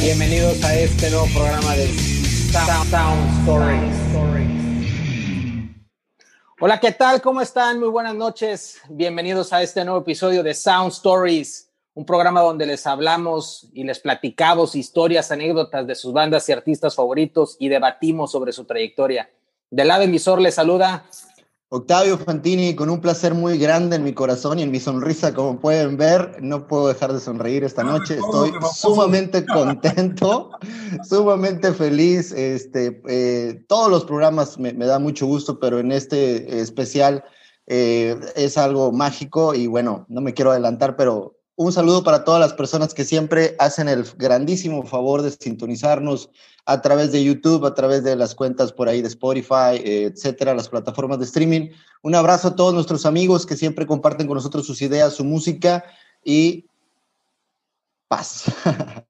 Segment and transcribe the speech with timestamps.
[0.00, 1.88] Bienvenidos a este nuevo programa de
[2.52, 3.96] Sound, Stories.
[6.60, 7.20] Hola, ¿qué tal?
[7.20, 7.80] ¿Cómo están?
[7.80, 8.80] Muy buenas noches.
[8.88, 13.98] Bienvenidos a este nuevo episodio de Sound Stories, un programa donde les hablamos y les
[13.98, 19.28] platicamos historias, anécdotas de sus bandas y artistas favoritos y debatimos sobre su trayectoria.
[19.70, 21.04] Del lado emisor les saluda
[21.74, 25.58] Octavio Fantini, con un placer muy grande en mi corazón y en mi sonrisa, como
[25.58, 28.16] pueden ver, no puedo dejar de sonreír esta noche.
[28.16, 30.50] Estoy sumamente contento,
[31.08, 32.30] sumamente feliz.
[32.32, 37.24] Este, eh, todos los programas me, me, da mucho gusto, pero en este especial
[37.66, 42.40] eh, es algo mágico y bueno, no me quiero adelantar, pero un saludo para todas
[42.40, 46.30] las personas que siempre hacen el grandísimo favor de sintonizarnos
[46.64, 50.54] a través de YouTube, a través de las cuentas por ahí de Spotify, eh, etcétera,
[50.54, 51.70] las plataformas de streaming.
[52.02, 55.84] Un abrazo a todos nuestros amigos que siempre comparten con nosotros sus ideas, su música
[56.24, 56.66] y
[58.08, 58.44] paz.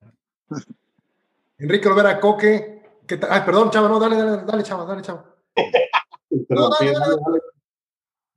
[1.58, 3.30] Enrique Olvera Coque, ¿qué tal?
[3.32, 5.24] Ay, perdón, chava, no, dale, dale, dale, chava, dale, chava.
[6.48, 7.40] No, dale, dale, dale.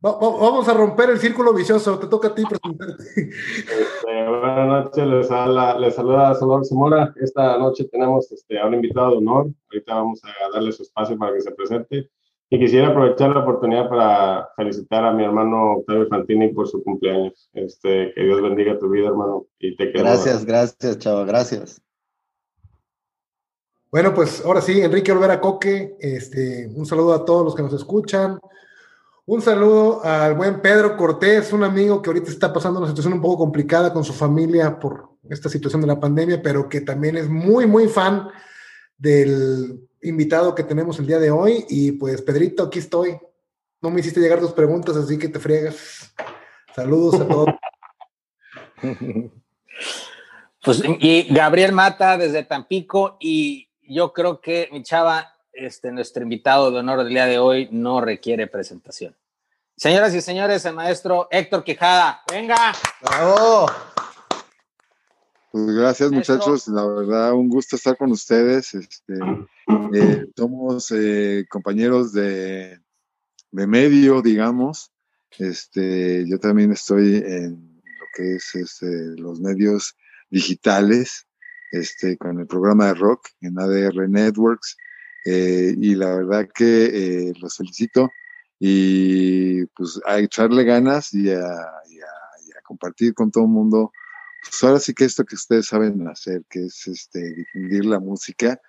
[0.06, 3.03] Vamos a romper el círculo vicioso, te toca a ti presentarte.
[3.16, 7.12] Este, buenas noches, les, habla, les saluda Salvador Zamora.
[7.20, 9.47] Esta noche tenemos este, a un invitado de honor.
[9.72, 12.12] Ahorita vamos a darle su espacio para que se presente.
[12.52, 17.50] Y quisiera aprovechar la oportunidad para felicitar a mi hermano Octavio Fantini por su cumpleaños.
[17.53, 19.47] Este, que Dios bendiga tu vida, hermano.
[19.58, 21.81] Y te gracias, gracias, chava, gracias.
[23.90, 27.73] Bueno, pues ahora sí, Enrique Olvera Coque, este, un saludo a todos los que nos
[27.73, 28.38] escuchan.
[29.28, 33.22] Un saludo al buen Pedro Cortés, un amigo que ahorita está pasando una situación un
[33.22, 37.28] poco complicada con su familia por esta situación de la pandemia, pero que también es
[37.28, 38.30] muy, muy fan
[38.96, 41.66] del invitado que tenemos el día de hoy.
[41.70, 43.18] Y pues, Pedrito, aquí estoy.
[43.81, 46.14] No me hiciste llegar tus preguntas, así que te friegas.
[46.76, 47.50] Saludos a todos.
[50.64, 56.71] Pues, y Gabriel Mata desde Tampico, y yo creo que mi chava este, nuestro invitado
[56.71, 59.16] de honor del día de hoy no requiere presentación.
[59.77, 62.73] Señoras y señores, el maestro Héctor Quijada, venga.
[63.01, 63.67] ¡Bravo!
[65.51, 68.73] Pues gracias muchachos, la verdad un gusto estar con ustedes.
[68.73, 69.13] Este,
[69.93, 72.79] eh, somos eh, compañeros de,
[73.51, 74.91] de, medio, digamos.
[75.37, 79.95] Este, yo también estoy en lo que es este, los medios
[80.29, 81.25] digitales,
[81.72, 84.75] este, con el programa de rock en ADR Networks.
[85.25, 88.12] Eh, y la verdad que eh, los felicito
[88.59, 91.44] y pues a echarle ganas y a,
[92.63, 93.91] compartir con todo el mundo.
[94.44, 98.59] Pues ahora sí que esto que ustedes saben hacer, que es este, difundir la música.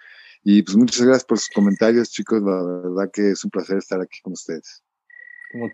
[0.45, 2.43] Y pues muchas gracias por sus comentarios, chicos.
[2.43, 4.83] La verdad que es un placer estar aquí con ustedes.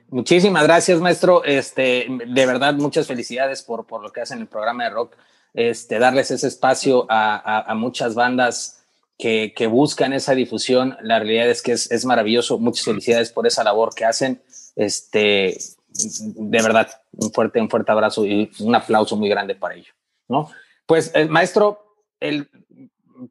[0.09, 1.43] Muchísimas gracias, maestro.
[1.43, 5.17] Este, de verdad, muchas felicidades por, por lo que hacen en el programa de rock.
[5.53, 8.82] Este, darles ese espacio a, a muchas bandas
[9.19, 10.97] que, que, buscan esa difusión.
[11.03, 12.59] La realidad es que es, es, maravilloso.
[12.59, 14.43] Muchas felicidades por esa labor que hacen.
[14.77, 15.57] Este,
[15.95, 19.93] de verdad, un fuerte, un fuerte abrazo y un aplauso muy grande para ello.
[20.29, 20.51] ¿no?
[20.87, 22.49] Pues, el maestro, el,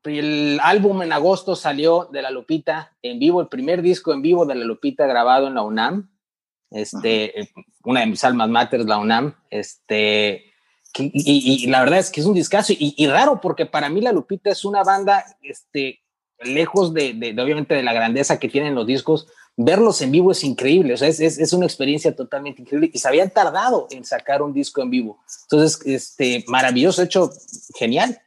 [0.03, 4.45] el álbum en agosto salió de La Lupita en vivo, el primer disco en vivo
[4.45, 6.09] de La Lupita grabado en la UNAM.
[6.69, 7.49] Este,
[7.83, 9.35] una de mis almas mater, la UNAM.
[9.49, 10.50] Este,
[10.97, 14.49] y, la verdad es que es un discazo y, raro porque para mí La Lupita
[14.49, 16.01] es una banda, este,
[16.39, 20.43] lejos de, de, obviamente de la grandeza que tienen los discos, verlos en vivo es
[20.43, 24.41] increíble, o sea, es, es, una experiencia totalmente increíble y se habían tardado en sacar
[24.41, 25.19] un disco en vivo.
[25.43, 27.31] Entonces, este, maravilloso, hecho,
[27.75, 28.21] genial.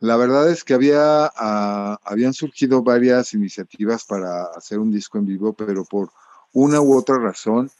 [0.00, 5.26] La verdad es que había, uh, habían surgido varias iniciativas para hacer un disco en
[5.26, 6.10] vivo, pero por
[6.52, 7.70] una u otra razón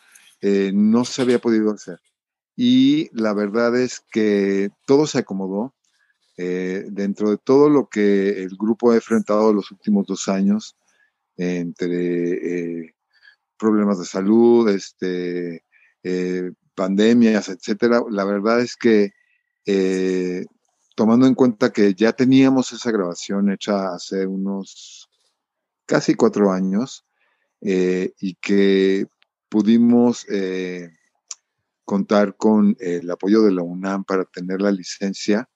[0.41, 2.01] eh, no se había podido hacer
[2.61, 5.77] y la verdad es que todo se acomodó.
[6.37, 10.77] Eh, dentro de todo lo que el grupo ha enfrentado los últimos dos años,
[11.37, 12.97] entre eh,
[13.57, 15.65] problemas de salud, este,
[16.03, 19.13] eh, pandemias, etcétera, la verdad es que
[20.97, 25.09] tomando en cuenta que ya teníamos esa grabación hecha hace unos
[25.87, 27.05] casi cuatro años
[27.61, 29.07] y que
[29.49, 30.27] pudimos
[31.89, 35.49] contar con el apoyo de la UNAM para tener la licencia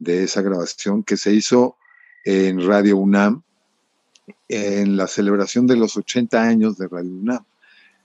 [0.00, 1.76] de esa grabación que se hizo
[2.24, 3.44] en Radio UNAM
[4.48, 7.44] en la celebración de los 80 años de Radio UNAM.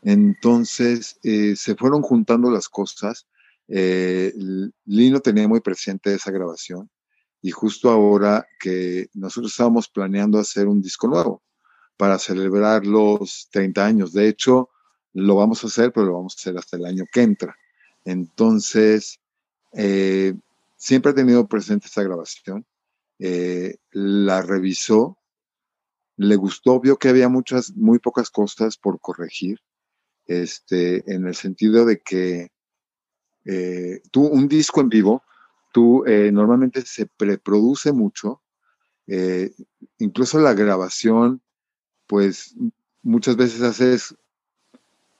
[0.03, 3.25] Entonces eh, se fueron juntando las cosas.
[3.67, 4.31] Eh,
[4.85, 6.87] Lino tenía muy presente esa grabación
[7.41, 11.41] y justo ahora que nosotros estábamos planeando hacer un disco nuevo
[11.97, 14.13] para celebrar los 30 años.
[14.13, 14.69] De hecho,
[15.15, 17.55] lo vamos a hacer, pero lo vamos a hacer hasta el año que entra.
[18.03, 19.21] Entonces,
[19.71, 20.33] eh,
[20.75, 22.65] siempre he tenido presente esta grabación.
[23.19, 25.17] Eh, la revisó,
[26.17, 29.59] le gustó, vio que había muchas, muy pocas cosas por corregir,
[30.27, 32.49] este, en el sentido de que
[33.45, 35.23] eh, tú, un disco en vivo,
[35.71, 38.41] tú normalmente se preproduce mucho,
[39.97, 41.41] incluso la grabación,
[42.07, 42.55] pues
[43.01, 44.15] muchas veces haces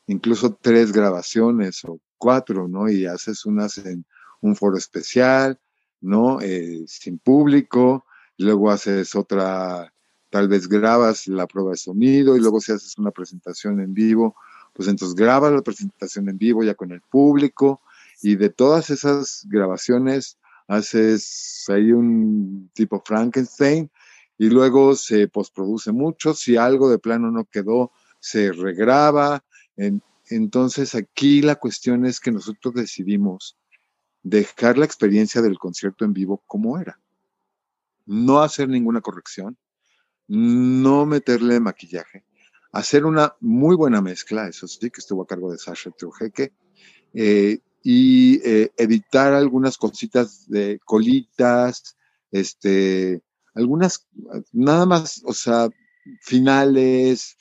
[0.08, 2.90] incluso tres grabaciones o cuatro, ¿no?
[2.90, 4.06] Y haces unas en
[4.42, 5.60] un foro especial,
[6.02, 6.40] ¿no?
[6.42, 8.06] Eh, sin público,
[8.38, 9.94] luego haces otra,
[10.30, 14.36] tal vez grabas la prueba de sonido y luego si haces una presentación en vivo,
[14.74, 17.82] pues entonces grabas la presentación en vivo ya con el público
[18.22, 20.38] y de todas esas grabaciones
[20.68, 23.90] haces ahí un tipo Frankenstein
[24.38, 29.44] y luego se postproduce mucho, si algo de plano no quedó, se regraba,
[30.30, 33.58] entonces aquí la cuestión es que nosotros decidimos
[34.24, 37.00] dejar la experiencia del concierto en vivo como era.
[38.06, 39.58] No hacer ninguna corrección,
[40.28, 42.24] no meterle maquillaje,
[42.72, 46.54] hacer una muy buena mezcla, eso sí, que estuvo a cargo de Sasha Trujeque,
[47.14, 51.96] eh, y eh, editar algunas cositas de colitas,
[52.32, 53.22] este,
[53.54, 54.08] algunas,
[54.52, 55.70] nada más, o sea,
[56.22, 57.38] finales,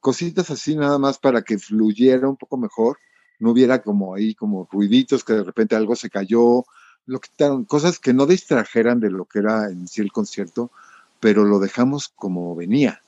[0.00, 2.98] cositas así nada más para que fluyera un poco mejor,
[3.38, 6.64] no hubiera como ahí como ruiditos que de repente algo se cayó,
[7.06, 10.70] lo quitaron, cosas que no distrajeran de lo que era en sí el concierto,
[11.20, 13.02] pero lo dejamos como venía,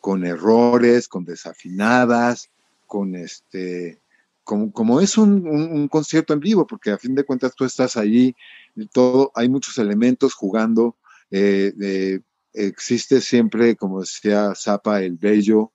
[0.00, 2.50] con errores, con desafinadas,
[2.86, 4.00] con este,
[4.44, 8.34] como, como es un, concierto en vivo, porque a fin de cuentas tú estás ahí,
[8.92, 10.96] todo, hay muchos elementos jugando,
[11.30, 12.20] eh,
[12.52, 15.72] existe siempre, como decía Zapa, el bello,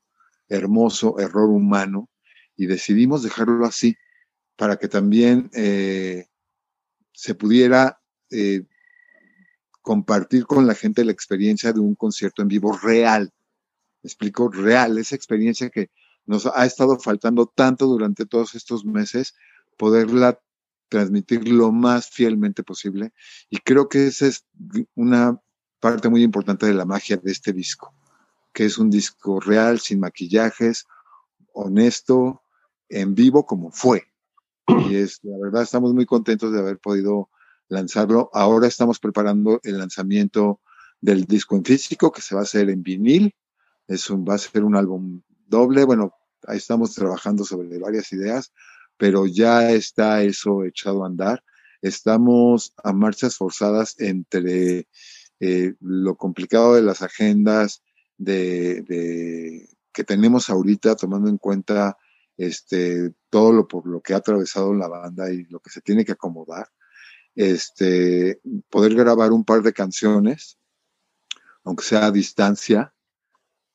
[0.50, 2.10] hermoso error humano
[2.56, 3.98] y decidimos dejarlo así
[4.56, 6.28] para que también eh,
[7.14, 8.66] se pudiera eh,
[9.82, 13.32] compartir con la gente la experiencia de un concierto en vivo real.
[14.02, 15.90] Me explico, real, esa experiencia que
[16.26, 19.36] nos ha estado faltando tanto durante todos estos meses,
[19.78, 20.40] poderla
[20.90, 23.12] transmitir lo más fielmente posible.
[23.50, 24.46] Y creo que esa es
[24.96, 25.40] una
[25.80, 27.94] parte muy importante de la magia de este disco
[28.56, 30.88] que es un disco real, sin maquillajes,
[31.54, 32.42] honesto,
[32.88, 34.06] en vivo como fue.
[34.90, 37.30] Y es, la verdad, estamos muy contentos de haber podido
[37.68, 38.30] lanzarlo.
[38.34, 40.62] Ahora estamos preparando el lanzamiento
[41.02, 43.36] del disco en físico, que se va a hacer en vinil.
[43.88, 45.84] Es un, va a ser un álbum doble.
[45.84, 46.14] Bueno,
[46.48, 48.54] ahí estamos trabajando sobre varias ideas,
[48.96, 51.44] pero ya está eso echado a andar.
[51.82, 54.88] Estamos a marchas forzadas entre
[55.42, 57.84] eh, lo complicado de las agendas,
[58.18, 61.98] de, que tenemos ahorita, tomando en cuenta
[62.38, 66.06] este, todo lo por lo que ha atravesado la banda y lo que se tiene
[66.06, 66.70] que acomodar,
[67.36, 68.40] este,
[68.70, 70.58] poder grabar un par de canciones,
[71.64, 72.94] aunque sea a distancia,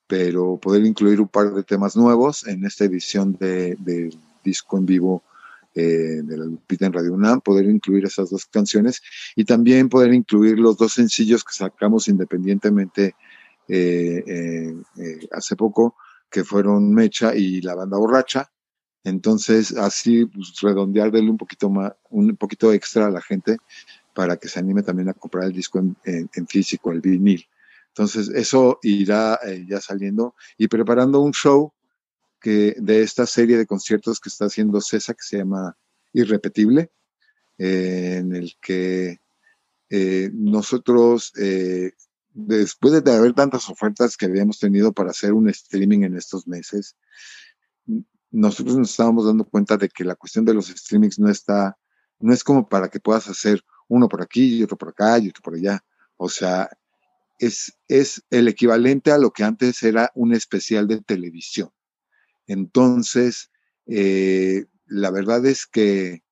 [0.06, 4.10] pero poder incluir un par de temas nuevos en esta edición de,
[4.42, 5.22] disco en vivo
[5.74, 9.00] eh, de la Lupita en Radio UNAM, poder incluir esas dos canciones
[9.36, 13.14] y también poder incluir los dos sencillos que sacamos independientemente
[15.32, 15.96] hace poco,
[16.30, 18.50] que fueron Mecha y la banda borracha.
[19.02, 23.56] Entonces, así pues, redondearle un poquito más, un poquito extra a la gente
[24.14, 27.46] para que se anime también a comprar el disco en, físico, el vinil.
[27.88, 31.72] Entonces, eso irá ya saliendo y preparando un show
[32.40, 35.76] que de esta serie de conciertos que está haciendo César, que se llama
[36.12, 36.90] Irrepetible,
[37.58, 39.18] en el que
[40.32, 41.32] nosotros
[42.32, 46.96] después de haber tantas ofertas que habíamos tenido para hacer un streaming en estos meses,
[48.30, 51.76] nosotros nos estábamos dando cuenta de que la cuestión de los streamings no está,
[52.20, 55.28] no es como para que puedas hacer uno por aquí y otro por acá y
[55.28, 55.84] otro por allá.
[56.16, 56.70] O sea,
[57.38, 61.70] es, es el equivalente a lo que antes era un especial de televisión.
[62.46, 63.50] Entonces,
[63.86, 66.22] eh, la verdad es que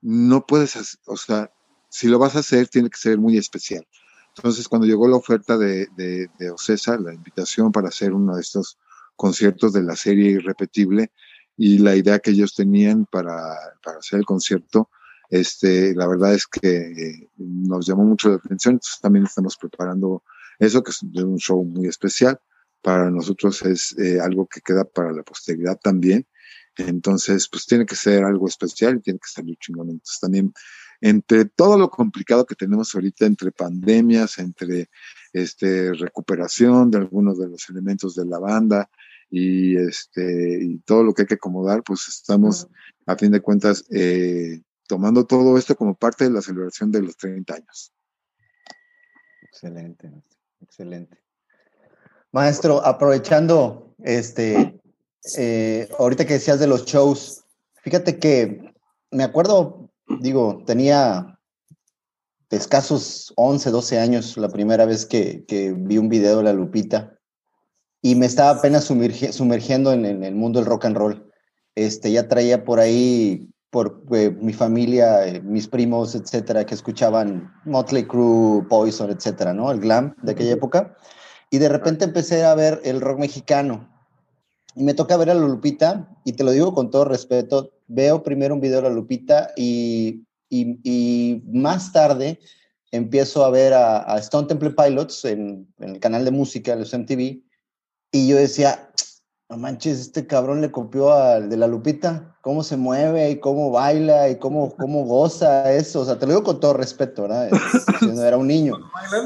[0.00, 1.52] no puedes, o sea,
[1.88, 3.86] si lo vas a hacer, tiene que ser muy especial.
[4.40, 8.40] Entonces, cuando llegó la oferta de, de, de Ocesa, la invitación para hacer uno de
[8.40, 8.78] estos
[9.14, 11.12] conciertos de la serie Irrepetible
[11.58, 13.52] y la idea que ellos tenían para,
[13.98, 14.88] hacer el concierto,
[15.28, 18.76] este, la verdad es que eh, nos llamó mucho la atención.
[18.76, 20.22] Entonces, también estamos preparando
[20.58, 22.40] eso, que es un show muy especial.
[22.80, 26.26] Para nosotros es eh, algo que queda para la posteridad también.
[26.78, 29.90] Entonces, pues tiene que ser algo especial y tiene que muy chingón.
[29.90, 30.54] Entonces, también
[31.00, 34.90] entre todo lo complicado que tenemos ahorita, entre pandemias, entre
[35.32, 38.90] este, recuperación de algunos de los elementos de la banda
[39.30, 42.68] y, este, y todo lo que hay que acomodar, pues estamos,
[43.06, 47.16] a fin de cuentas, eh, tomando todo esto como parte de la celebración de los
[47.16, 47.92] 30 años.
[49.42, 50.10] Excelente,
[50.60, 51.18] excelente.
[52.32, 54.80] Maestro, aprovechando este,
[55.36, 57.44] eh, ahorita que decías de los shows,
[57.82, 58.72] fíjate que
[59.10, 61.38] me acuerdo, digo, tenía
[62.50, 67.16] escasos 11, 12 años la primera vez que, que vi un video de la Lupita
[68.02, 71.30] y me estaba apenas sumergiendo en, en, el mundo del rock and roll.
[71.74, 77.52] Este, ya traía por ahí, por eh, mi familia, eh, mis primos, etcétera, que escuchaban
[77.64, 79.70] Motley Crue, Poison, etcétera, ¿no?
[79.70, 80.96] El glam de aquella época.
[81.50, 83.88] Y de repente empecé a ver el rock mexicano.
[84.74, 88.22] Y me toca ver a la Lupita, y te lo digo con todo respeto, veo
[88.22, 92.38] primero un video de la Lupita y, y, y más tarde
[92.92, 96.98] empiezo a ver a, a Stone Temple Pilots en, en, el canal de música, de
[96.98, 97.42] MTV,
[98.12, 98.90] y yo decía,
[99.48, 103.70] no manches, este cabrón le copió al de la Lupita, cómo se mueve y cómo
[103.70, 106.00] baila y cómo, cómo goza eso.
[106.00, 107.50] O sea, te lo digo con todo respeto, ¿verdad?
[107.98, 108.74] Cuando era un niño.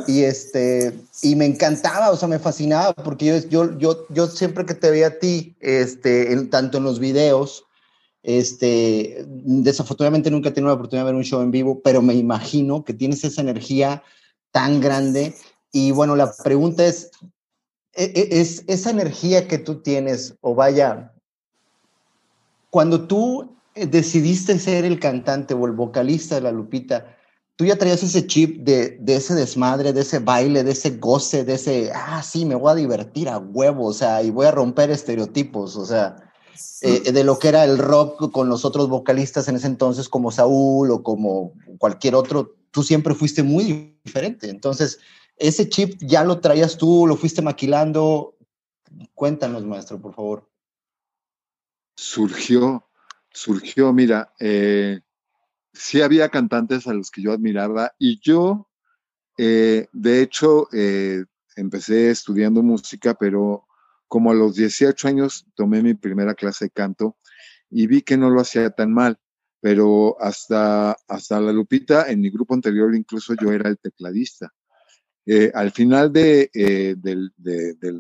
[0.07, 4.65] Y, este, y me encantaba, o sea, me fascinaba, porque yo, yo, yo, yo siempre
[4.65, 7.65] que te veía a ti, este, en, tanto en los videos,
[8.25, 12.15] este, desafortunadamente nunca he tenido la oportunidad de ver un show en vivo, pero me
[12.15, 14.03] imagino que tienes esa energía
[14.51, 15.35] tan grande.
[15.73, 17.11] Y bueno, la pregunta es,
[17.93, 21.13] e, e, es esa energía que tú tienes, o vaya,
[22.71, 27.15] cuando tú eh, decidiste ser el cantante o el vocalista de la Lupita,
[27.57, 31.45] tú ya traías ese chip de, de, ese desmadre, de ese baile, de ese goce,
[31.45, 34.51] de ese, ah, sí, me voy a divertir a huevo, o sea, y voy a
[34.51, 36.24] romper estereotipos, o sea,
[36.83, 40.31] eh, de lo que era el rock con los otros vocalistas en ese entonces, como
[40.31, 44.51] Saúl o como cualquier otro, tú siempre fuiste muy diferente.
[44.51, 44.99] Entonces,
[45.37, 48.37] ese chip ya lo traías tú, lo fuiste maquilando.
[49.15, 50.51] Cuéntanos, maestro, por favor.
[51.97, 52.89] Surgió,
[53.31, 55.01] surgió, mira, eh,
[55.73, 58.69] sí había cantantes a los que yo admiraba y yo,
[59.37, 61.25] eh, de hecho, eh,
[61.57, 63.67] empecé estudiando música, pero
[64.15, 67.17] como a los 18 años tomé mi primera clase de canto
[67.69, 69.19] y vi que no lo hacía tan mal,
[69.61, 74.55] pero hasta, hasta la Lupita, en mi grupo anterior incluso yo era el tecladista.
[75.27, 77.99] Eh, al final de, eh, de,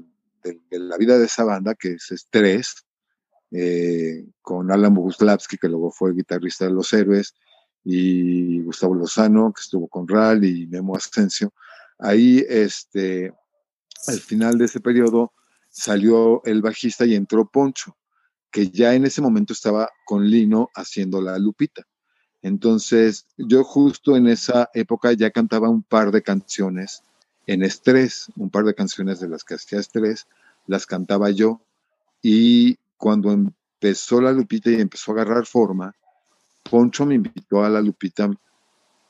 [0.71, 2.87] la vida de esa banda, que es Estrés,
[3.51, 7.35] eh, con Alan Boguslavski, que luego fue guitarrista de Los Héroes,
[7.83, 11.53] y Gustavo Lozano, que estuvo con Ral, y Memo Asensio,
[11.99, 13.33] ahí, este,
[14.07, 15.33] al final de ese periodo,
[15.75, 17.97] salió el bajista y entró Poncho,
[18.53, 21.83] que ya en ese momento estaba con Lino haciendo la lupita.
[22.43, 27.03] Entonces, yo justo en esa época ya cantaba un par de canciones
[27.47, 30.29] en estrés, un par de canciones de las que hacía estrés,
[30.69, 31.61] las cantaba yo
[32.23, 35.93] y cuando empezó la Lupita y empezó a agarrar forma,
[36.63, 38.31] Poncho me invitó a la Lupita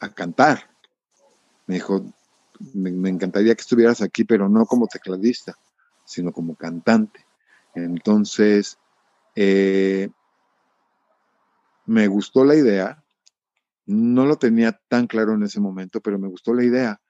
[0.00, 0.70] a cantar.
[1.66, 2.04] Me dijo,
[2.72, 5.54] me, encantaría que estuvieras aquí, pero no como tecladista,
[6.04, 7.26] sino como cantante.
[7.74, 8.78] Entonces,
[9.34, 10.08] eh,
[11.86, 13.04] me gustó la idea,
[13.86, 17.00] no lo tenía tan claro en ese momento, pero me gustó la idea.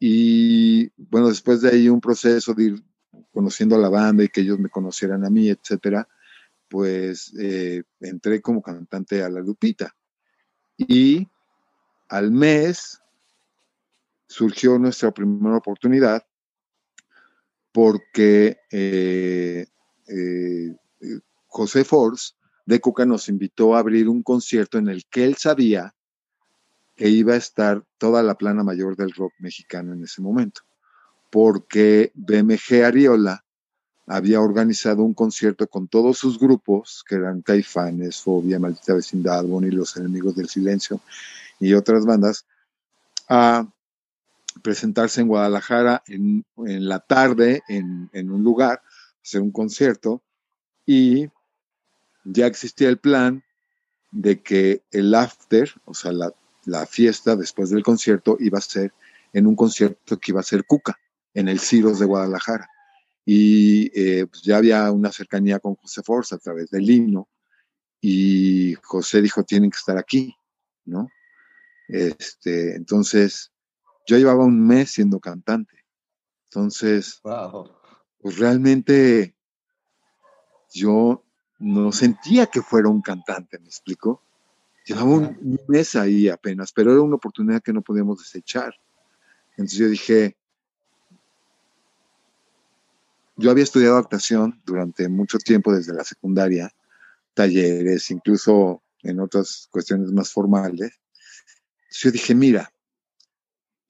[0.00, 2.84] Y bueno, después de ahí un proceso de ir
[3.32, 6.08] conociendo a la banda y que ellos me conocieran a mí, etcétera,
[6.68, 9.94] pues eh, entré como cantante a la Lupita.
[10.76, 11.28] Y
[12.08, 13.00] al mes
[14.26, 16.26] surgió nuestra primera oportunidad
[17.74, 19.66] porque eh,
[20.06, 20.76] eh,
[21.48, 25.92] José Force de Cuca nos invitó a abrir un concierto en el que él sabía
[26.94, 30.60] que iba a estar toda la plana mayor del rock mexicano en ese momento,
[31.30, 33.44] porque BMG Ariola
[34.06, 39.72] había organizado un concierto con todos sus grupos, que eran Caifanes, Fobia, Maldita Vecindad, Bonnie,
[39.72, 41.00] Los Enemigos del Silencio
[41.58, 42.46] y otras bandas,
[43.28, 43.66] a
[44.64, 48.82] presentarse en Guadalajara en, en la tarde en, en un lugar,
[49.22, 50.22] hacer un concierto,
[50.86, 51.28] y
[52.24, 53.44] ya existía el plan
[54.10, 56.32] de que el after, o sea, la
[56.66, 58.92] la fiesta después del concierto iba a ser
[59.32, 60.98] en un concierto que iba a ser Cuca,
[61.34, 62.68] en el Ciros de Guadalajara.
[63.26, 67.28] Y eh, pues ya había una cercanía con José Forza a través del himno.
[68.00, 70.34] Y José dijo, tienen que estar aquí,
[70.84, 71.08] ¿no?
[71.88, 73.52] Este, entonces,
[74.06, 75.84] yo llevaba un mes siendo cantante.
[76.44, 77.20] Entonces,
[78.20, 79.34] pues realmente
[80.72, 81.24] yo
[81.58, 84.22] no sentía que fuera un cantante, ¿me explico?
[84.84, 88.74] Llevaba un mes ahí apenas, pero era una oportunidad que no podíamos desechar.
[89.52, 90.36] Entonces yo dije,
[93.36, 96.70] yo había estudiado actuación durante mucho tiempo desde la secundaria,
[97.34, 101.00] talleres, incluso en otras cuestiones más formales.
[101.90, 102.72] yo dije, mira,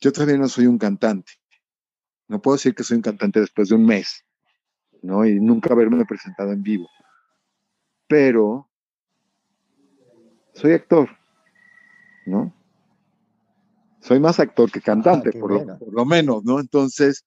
[0.01, 1.33] yo todavía no soy un cantante.
[2.29, 4.25] No puedo decir que soy un cantante después de un mes,
[5.03, 5.27] ¿no?
[5.27, 6.89] Y nunca haberme presentado en vivo.
[8.07, 8.69] Pero
[10.55, 11.11] soy actor,
[12.27, 12.55] ¿no?
[14.01, 16.61] Soy más actor que cantante, ah, por, lo, por, lo, menos, ¿no?
[16.61, 17.25] Entonces,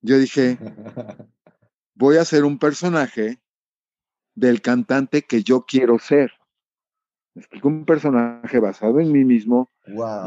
[0.00, 0.58] yo dije,
[1.94, 3.40] voy a ser un personaje
[4.34, 6.32] del cantante que yo quiero ser.
[7.62, 9.68] Un personaje basado en mí mismo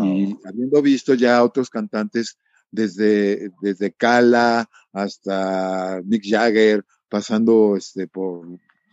[0.02, 2.38] y habiendo visto ya otros cantantes
[2.72, 8.48] desde, desde Kala hasta Mick Jagger, pasando este, por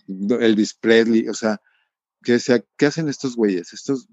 [0.06, 1.60] Elvis Presley, o sea,
[2.22, 3.72] ¿qué, sea, ¿qué hacen estos güeyes?
[3.72, 4.08] Estos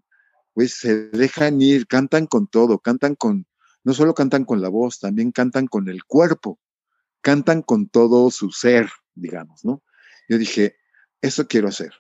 [0.55, 3.45] güeyes se dejan ir, cantan con todo, cantan con,
[3.83, 6.59] no solo cantan con la voz, también cantan con el cuerpo,
[7.21, 9.83] cantan con todo su ser, digamos, ¿no?
[10.29, 10.77] Yo dije,
[11.21, 11.93] eso quiero hacer.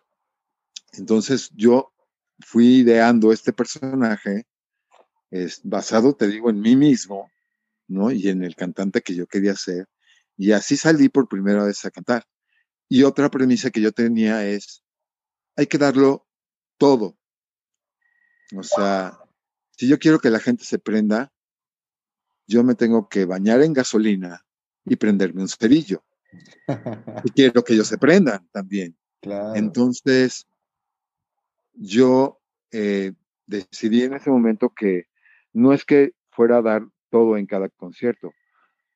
[0.93, 1.93] Entonces yo
[2.39, 4.45] fui ideando este personaje
[5.29, 7.29] es basado, te digo, en mí mismo,
[7.87, 8.11] ¿no?
[8.11, 9.87] Y en el cantante que yo quería ser.
[10.37, 12.25] Y así salí por primera vez a cantar.
[12.87, 14.83] Y otra premisa que yo tenía es,
[15.55, 16.27] hay que darlo
[16.77, 17.17] todo.
[18.55, 19.19] O sea,
[19.77, 21.33] si yo quiero que la gente se prenda,
[22.47, 24.45] yo me tengo que bañar en gasolina
[24.85, 26.05] y prenderme un cerillo.
[27.25, 28.97] y quiero que ellos se prendan también.
[29.55, 30.46] Entonces,
[31.77, 32.39] yo
[32.71, 33.13] eh,
[33.45, 35.05] decidí en ese momento que
[35.53, 38.33] no es que fuera a dar todo en cada concierto.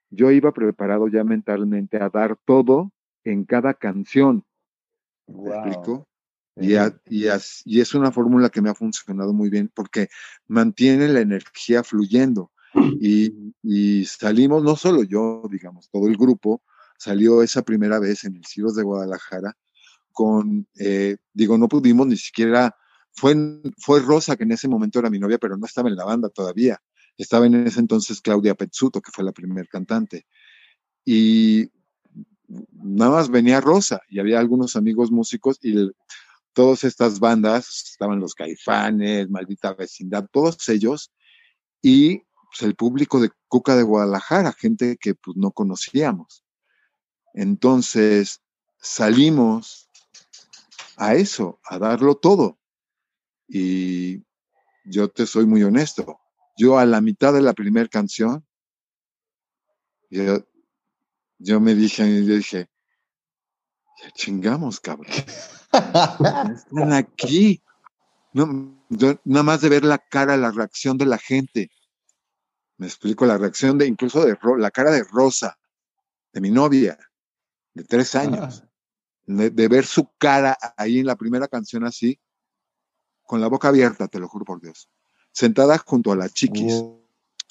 [0.10, 2.92] Yo iba preparado ya mentalmente a dar todo
[3.24, 4.44] en cada canción.
[5.28, 6.08] ¿Me explico?
[6.58, 7.28] Y, y,
[7.66, 10.10] y, es una fórmula que me ha funcionado muy bien porque
[10.48, 12.52] mantiene la energía fluyendo.
[13.02, 16.62] Y, y, salimos, no solo yo, digamos, todo el grupo
[16.98, 19.58] salió esa primera vez en el Ciros de Guadalajara
[20.12, 22.76] con, eh, digo, no pudimos ni siquiera,
[23.12, 23.36] fue,
[23.78, 26.30] fue Rosa, que en ese momento era mi novia, pero no estaba en la banda
[26.30, 26.82] todavía.
[27.18, 30.26] Estaba en ese entonces Claudia Pezzuto, que fue la primer cantante.
[31.06, 31.70] Y
[32.72, 35.92] nada más venía Rosa y había algunos amigos músicos y
[36.54, 41.12] todas estas bandas, estaban los Caifanes, Maldita Vecindad, todos ellos,
[41.82, 42.20] y
[42.52, 46.44] pues, el público de Cuca de Guadalajara, gente que pues, no conocíamos.
[47.34, 48.42] Entonces
[48.80, 49.81] salimos
[51.02, 52.60] a eso, a darlo todo.
[53.48, 54.24] Y
[54.86, 56.20] yo te soy muy honesto.
[56.56, 58.46] Yo a la mitad de la primera canción,
[60.12, 60.46] yo,
[61.40, 62.70] yo me dije, yo dije,
[64.00, 65.12] ya chingamos, cabrón.
[66.54, 67.64] Están aquí.
[68.34, 68.86] No,
[69.24, 71.72] nada más de ver la cara, la reacción de la gente.
[72.78, 75.58] Me explico, la reacción de incluso de la cara de Rosa,
[76.32, 77.00] de mi novia,
[77.74, 78.64] de tres años
[79.38, 82.20] de, ver su cara ahí en la primera canción así,
[83.24, 84.90] con la boca abierta, te lo juro por Dios,
[85.32, 86.84] sentada junto a la chiquis,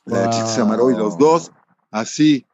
[0.04, 1.52] la de chiquis Amaró, y los dos
[1.90, 2.46] así.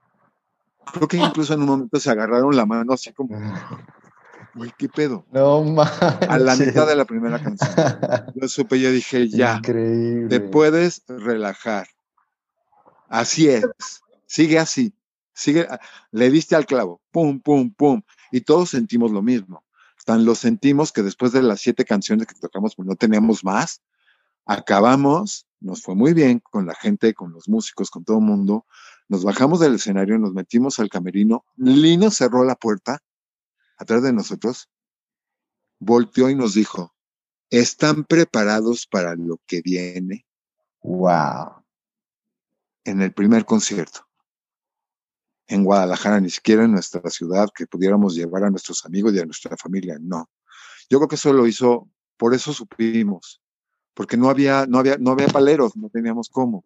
[0.93, 3.37] Creo que incluso en un momento se agarraron la mano así como,
[4.55, 5.27] uy, ¿qué pedo?
[5.33, 7.71] No A la mitad de la primera canción.
[8.37, 11.89] Yo supe, yo dije, ya, te puedes relajar.
[13.09, 13.65] Así es,
[14.27, 14.95] sigue así,
[15.33, 15.67] sigue,
[16.11, 19.65] le diste al clavo, pum, pum, pum y todos sentimos lo mismo.
[20.05, 23.83] Tan lo sentimos que después de las siete canciones que tocamos, pues no teníamos más.
[24.45, 28.67] Acabamos, nos fue muy bien con la gente, con los músicos, con todo el mundo.
[29.09, 31.45] Nos bajamos del escenario, nos metimos al camerino.
[31.57, 33.01] Lino cerró la puerta
[33.79, 34.71] atrás de nosotros,
[35.81, 36.95] volteó y nos dijo,
[37.51, 40.25] ¿están preparados para lo que viene?
[40.83, 41.65] Wow.
[42.85, 44.06] En el primer concierto
[45.49, 49.25] en Guadalajara, ni siquiera en nuestra ciudad, que pudiéramos llevar a nuestros amigos y a
[49.25, 50.29] nuestra familia, no.
[50.91, 53.41] Yo creo que eso lo hizo, por eso supimos,
[53.95, 56.65] porque no había, no había, no había paleros, no teníamos cómo.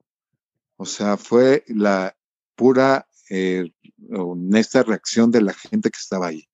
[0.77, 2.17] O sea, fue la
[2.57, 3.71] pura, eh,
[4.13, 6.49] honesta reacción de la gente que estaba ahí.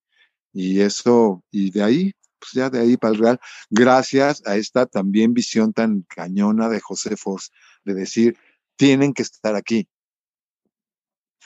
[0.53, 4.87] Y eso, y de ahí, pues ya de ahí para el Real, gracias a esta
[4.87, 7.51] también visión tan cañona de José Force,
[7.85, 8.37] de decir,
[8.77, 9.89] tienen que estar aquí,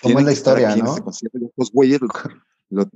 [0.03, 0.97] ¿Cómo es la historia, no?
[1.57, 2.01] Los güeyes,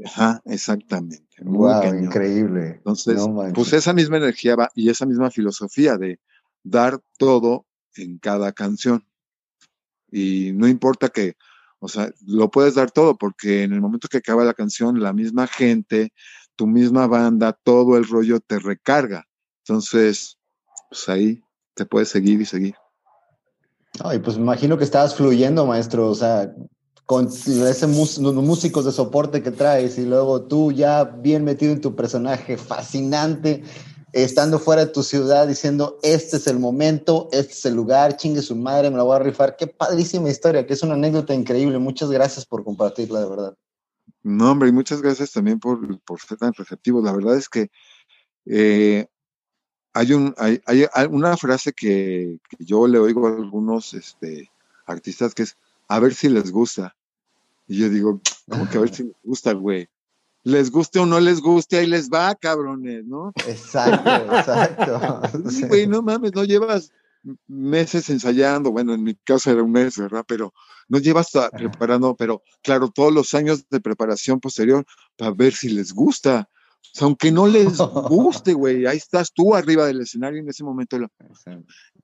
[0.04, 1.24] ajá, exactamente.
[1.42, 2.76] Muy increíble.
[2.76, 3.20] Entonces,
[3.54, 6.20] pues esa misma energía va, y esa misma filosofía de
[6.62, 9.06] dar todo en cada canción.
[10.10, 11.36] Y no importa que,
[11.80, 15.12] o sea, lo puedes dar todo, porque en el momento que acaba la canción, la
[15.12, 16.12] misma gente,
[16.56, 19.26] tu misma banda, todo el rollo te recarga.
[19.66, 20.38] Entonces,
[20.88, 21.42] pues ahí
[21.74, 22.74] te puedes seguir y seguir.
[24.00, 26.08] Ay, pues me imagino que estabas fluyendo, maestro.
[26.08, 26.54] O sea,
[27.06, 31.94] con ese músicos de soporte que traes y luego tú ya bien metido en tu
[31.94, 33.62] personaje, fascinante,
[34.12, 38.40] estando fuera de tu ciudad, diciendo, este es el momento, este es el lugar, chingue
[38.40, 39.56] su madre, me la voy a rifar.
[39.56, 41.78] Qué padrísima historia, que es una anécdota increíble.
[41.78, 43.56] Muchas gracias por compartirla, de verdad.
[44.22, 47.04] No, hombre, y muchas gracias también por, por ser tan receptivos.
[47.04, 47.68] La verdad es que
[48.46, 49.06] eh,
[49.92, 54.50] hay, un, hay, hay, una frase que, que, yo le oigo a algunos este,
[54.86, 56.96] artistas que es, a ver si les gusta.
[57.66, 59.88] Y yo digo, como que a ver si les gusta, güey.
[60.42, 63.32] Les guste o no les guste, ahí les va, cabrones, ¿no?
[63.46, 65.22] Exacto, exacto.
[65.50, 66.90] Sí, güey, no mames, no llevas
[67.46, 70.24] meses ensayando, bueno, en mi caso era un mes, ¿verdad?
[70.26, 70.52] Pero
[70.88, 74.84] no llevas preparando, pero claro, todos los años de preparación posterior
[75.16, 76.48] para ver si les gusta.
[77.00, 80.98] aunque no les guste, güey, ahí estás tú arriba del escenario en ese momento.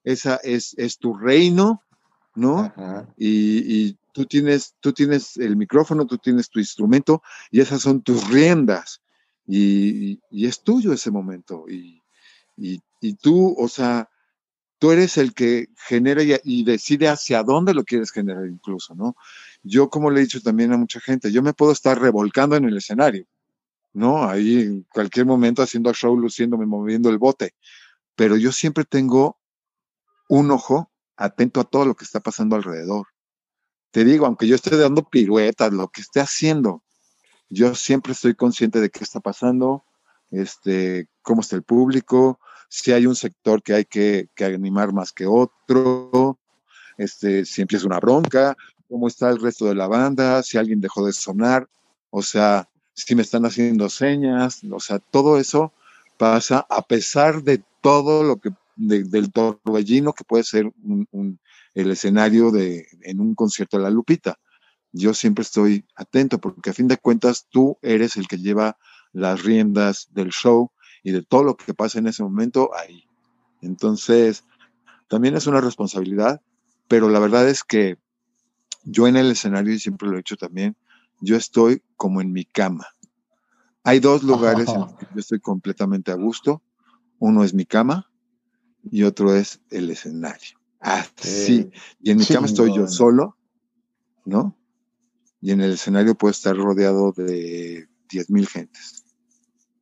[0.02, 1.82] Esa es, es tu reino,
[2.34, 2.72] ¿no?
[3.16, 8.02] Y, y, tú, tienes, tú tienes el micrófono, tú tienes tu instrumento y esas son
[8.02, 9.02] tus riendas.
[9.46, 11.64] Y, y es tuyo ese momento.
[11.68, 12.00] Y,
[12.56, 14.08] y, tú, o sea,
[14.78, 19.16] tú eres el que genera y, decide hacia dónde lo quieres generar incluso, ¿no?
[19.62, 22.64] Yo, como le he dicho también a mucha gente, yo me puedo estar revolcando en
[22.64, 23.26] el escenario,
[23.92, 24.28] ¿no?
[24.28, 27.54] Ahí en cualquier momento haciendo show, luciéndome, moviendo el bote,
[28.14, 29.38] pero yo siempre tengo
[30.28, 30.89] un ojo
[31.20, 33.06] atento a todo lo que está pasando alrededor.
[33.90, 36.82] Te digo, aunque yo esté dando piruetas, lo que esté haciendo,
[37.50, 39.84] yo siempre estoy consciente de qué está pasando,
[40.30, 45.12] este, cómo está el público, si hay un sector que hay que, que animar más
[45.12, 46.38] que otro,
[46.96, 48.56] este, si empieza una bronca,
[48.88, 51.68] cómo está el resto de la banda, si alguien dejó de sonar,
[52.10, 55.72] o sea, si me están haciendo señas, o sea, todo eso
[56.16, 58.50] pasa a pesar de todo lo que,
[58.80, 61.38] del torbellino que puede ser un,
[61.74, 64.38] el escenario de, en un concierto de la Lupita.
[64.92, 68.78] Yo siempre estoy atento porque a fin de cuentas tú eres el que lleva
[69.12, 70.70] las riendas del show
[71.02, 73.04] y de todo lo que pasa en ese momento ahí.
[73.60, 74.44] Entonces,
[75.08, 76.40] también es una responsabilidad,
[76.88, 77.98] pero la verdad es que
[78.84, 80.74] yo en el escenario, y siempre lo he dicho también,
[81.20, 82.86] yo estoy como en mi cama.
[83.84, 86.62] Hay dos lugares en los que yo estoy completamente a gusto.
[87.18, 88.09] Uno es mi cama
[88.90, 90.58] y otro es el escenario.
[90.80, 91.70] Así.
[92.00, 93.36] y en mi cama estoy yo solo,
[94.24, 94.56] ¿no?
[95.42, 99.04] Y en el escenario puedo estar rodeado de 10.000 gentes.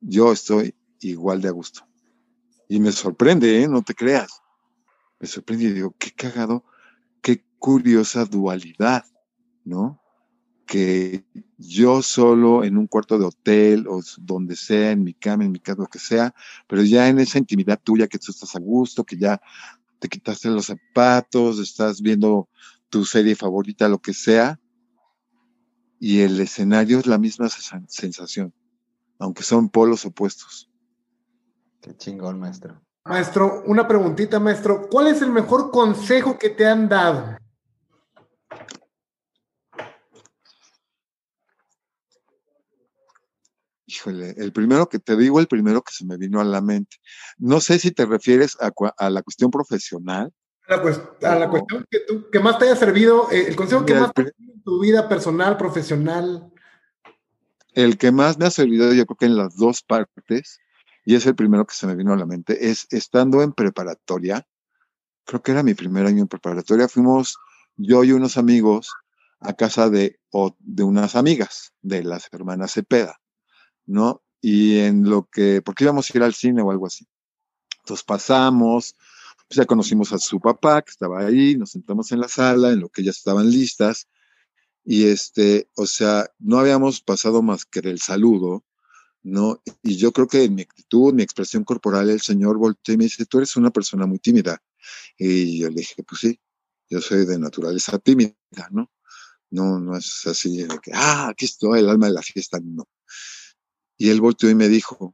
[0.01, 1.85] Yo estoy igual de a gusto.
[2.67, 3.67] Y me sorprende, ¿eh?
[3.67, 4.41] No te creas.
[5.19, 6.63] Me sorprende y digo, qué cagado,
[7.21, 9.05] qué curiosa dualidad,
[9.65, 9.98] ¿no?
[10.69, 11.25] Que
[11.57, 15.59] yo solo en un cuarto de hotel o donde sea, en mi cama, en mi
[15.59, 16.33] casa, lo que sea,
[16.67, 19.41] pero ya en esa intimidad tuya que tú estás a gusto, que ya
[19.97, 22.47] te quitaste los zapatos, estás viendo
[22.89, 24.59] tu serie favorita, lo que sea,
[25.99, 28.53] y el escenario es la misma sensación,
[29.17, 30.69] aunque son polos opuestos.
[31.81, 32.79] Qué chingón, maestro.
[33.05, 34.87] Maestro, una preguntita, maestro.
[34.89, 37.38] ¿Cuál es el mejor consejo que te han dado?
[43.89, 46.97] Híjole, el primero que te digo, el primero que se me vino a la mente.
[47.39, 50.31] No sé si te refieres a, la cuestión profesional.
[50.67, 54.13] A la, cuestión que, tú, que, más te haya servido, eh, el consejo que más
[54.13, 56.51] te ha servido en tu vida personal, profesional.
[57.73, 60.59] El que más me ha servido, yo creo que en las dos partes,
[61.03, 64.45] y es el primero que se me vino a la mente, es estando en preparatoria,
[65.25, 67.37] creo que era mi primer año en preparatoria, fuimos
[67.75, 68.93] yo y unos amigos
[69.39, 70.19] a casa de,
[70.59, 73.18] de unas amigas, de las hermanas Cepeda.
[73.89, 74.23] ¿No?
[74.41, 77.07] Y en lo que, porque íbamos a ir al cine o algo así.
[77.79, 78.95] Entonces pasamos,
[79.47, 82.79] pues ya conocimos a su papá que estaba ahí, nos sentamos en la sala, en
[82.81, 84.07] lo que ya estaban listas,
[84.85, 88.63] y este, o sea, no habíamos pasado más que el saludo,
[89.23, 89.61] ¿no?
[89.83, 93.03] Y yo creo que en mi actitud, mi expresión corporal, el señor volteó y me
[93.05, 94.61] dice, tú eres una persona muy tímida.
[95.17, 96.39] Y yo le dije, pues sí,
[96.89, 98.35] yo soy de naturaleza tímida,
[98.71, 98.91] ¿no?
[99.51, 102.87] No, no es así de que, ah, aquí estoy, el alma de la fiesta, no.
[103.99, 105.13] Y él volteó y me dijo,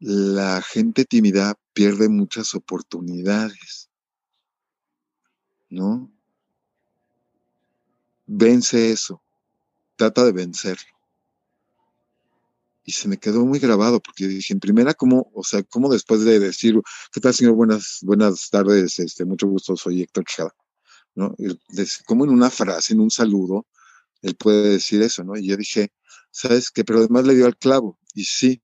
[0.00, 3.90] la gente tímida pierde muchas oportunidades,
[5.70, 6.12] ¿no?
[8.26, 9.22] Vence eso,
[9.94, 10.90] trata de vencerlo.
[12.82, 16.24] Y se me quedó muy grabado porque dije, en primera, ¿cómo, o sea, cómo después
[16.24, 16.74] de decir,
[17.12, 17.54] ¿qué tal, señor?
[17.54, 20.52] Buenas, buenas tardes, este, mucho gusto, soy Héctor Quijada,
[21.14, 21.36] ¿no?
[22.04, 23.68] Como en una frase, en un saludo,
[24.22, 25.36] él puede decir eso, ¿no?
[25.36, 25.92] Y yo dije,
[26.32, 26.84] ¿sabes qué?
[26.84, 28.62] Pero además le dio al clavo, y sí,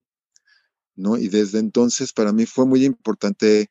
[0.97, 1.17] ¿no?
[1.17, 3.71] Y desde entonces para mí fue muy importante,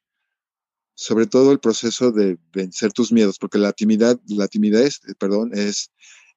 [0.95, 5.51] sobre todo el proceso de vencer tus miedos, porque la timidez, la timidez, eh, perdón,
[5.53, 5.91] es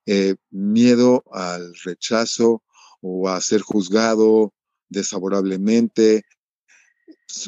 [0.07, 2.62] eh, miedo al rechazo
[3.01, 4.53] o a ser juzgado
[4.88, 6.25] desfavorablemente,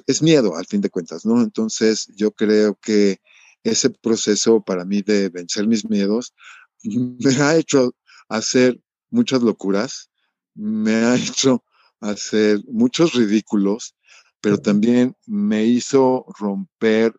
[0.07, 1.43] es miedo al fin de cuentas, ¿no?
[1.43, 3.21] Entonces yo creo que
[3.65, 6.35] ese proceso para mí de vencer mis miedos
[6.85, 7.95] me ha hecho
[8.29, 8.81] hacer
[9.13, 10.11] muchas locuras,
[10.55, 11.65] me ha hecho
[12.01, 13.95] hacer muchos ridículos,
[14.41, 17.15] pero también me hizo romper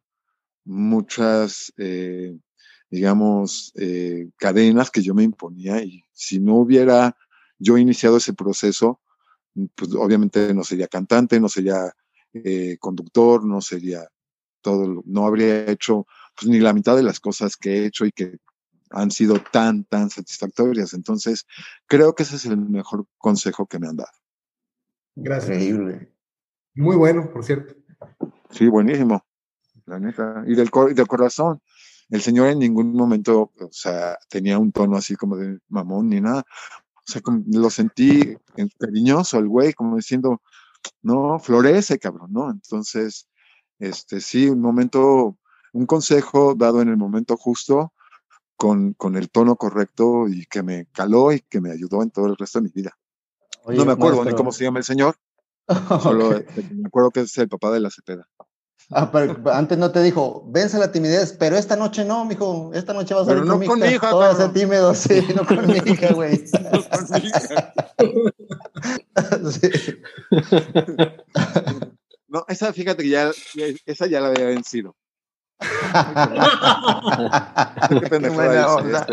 [0.66, 2.38] muchas, eh,
[2.90, 7.16] digamos, eh, cadenas que yo me imponía y si no hubiera
[7.58, 9.00] yo iniciado ese proceso,
[9.76, 11.94] pues obviamente no sería cantante, no sería
[12.34, 14.08] eh, conductor, no sería
[14.62, 18.12] todo, no habría hecho pues, ni la mitad de las cosas que he hecho y
[18.12, 18.38] que
[18.94, 20.94] han sido tan, tan satisfactorias.
[20.94, 21.46] Entonces,
[21.88, 24.12] creo que ese es el mejor consejo que me han dado.
[25.16, 25.58] Gracias.
[25.58, 26.14] Increíble.
[26.76, 27.76] Muy bueno, por cierto.
[28.50, 29.24] Sí, buenísimo.
[29.86, 30.44] La neta.
[30.48, 31.62] Y del, del corazón.
[32.10, 36.22] El señor en ningún momento, o sea, tenía un tono así como de mamón ni
[36.22, 36.44] nada.
[36.96, 38.38] O sea, lo sentí
[38.80, 40.42] cariñoso el güey, como diciendo,
[41.02, 42.52] no, florece, cabrón, ¿no?
[42.52, 43.28] Entonces,
[43.80, 45.38] este, sí, un momento,
[45.74, 47.94] un consejo dado en el momento justo,
[48.64, 52.28] con, con el tono correcto y que me caló y que me ayudó en todo
[52.28, 52.98] el resto de mi vida.
[53.68, 55.18] no me acuerdo ni cómo se llama el señor,
[56.02, 58.26] solo me acuerdo que es el papá de la Cepeda.
[58.90, 62.94] Ah, pero antes no te dijo, vence la timidez, pero esta noche no, mijo, esta
[62.94, 64.10] noche vas a salir no con mi hija.
[64.10, 66.46] Todo a ser tímido, sí, no con mi hija, güey.
[66.72, 67.74] no con mi hija.
[69.52, 69.72] sí.
[72.30, 73.30] No, esa, fíjate que ya,
[73.86, 74.96] esa ya la había vencido.
[78.10, 79.06] Qué buena onda.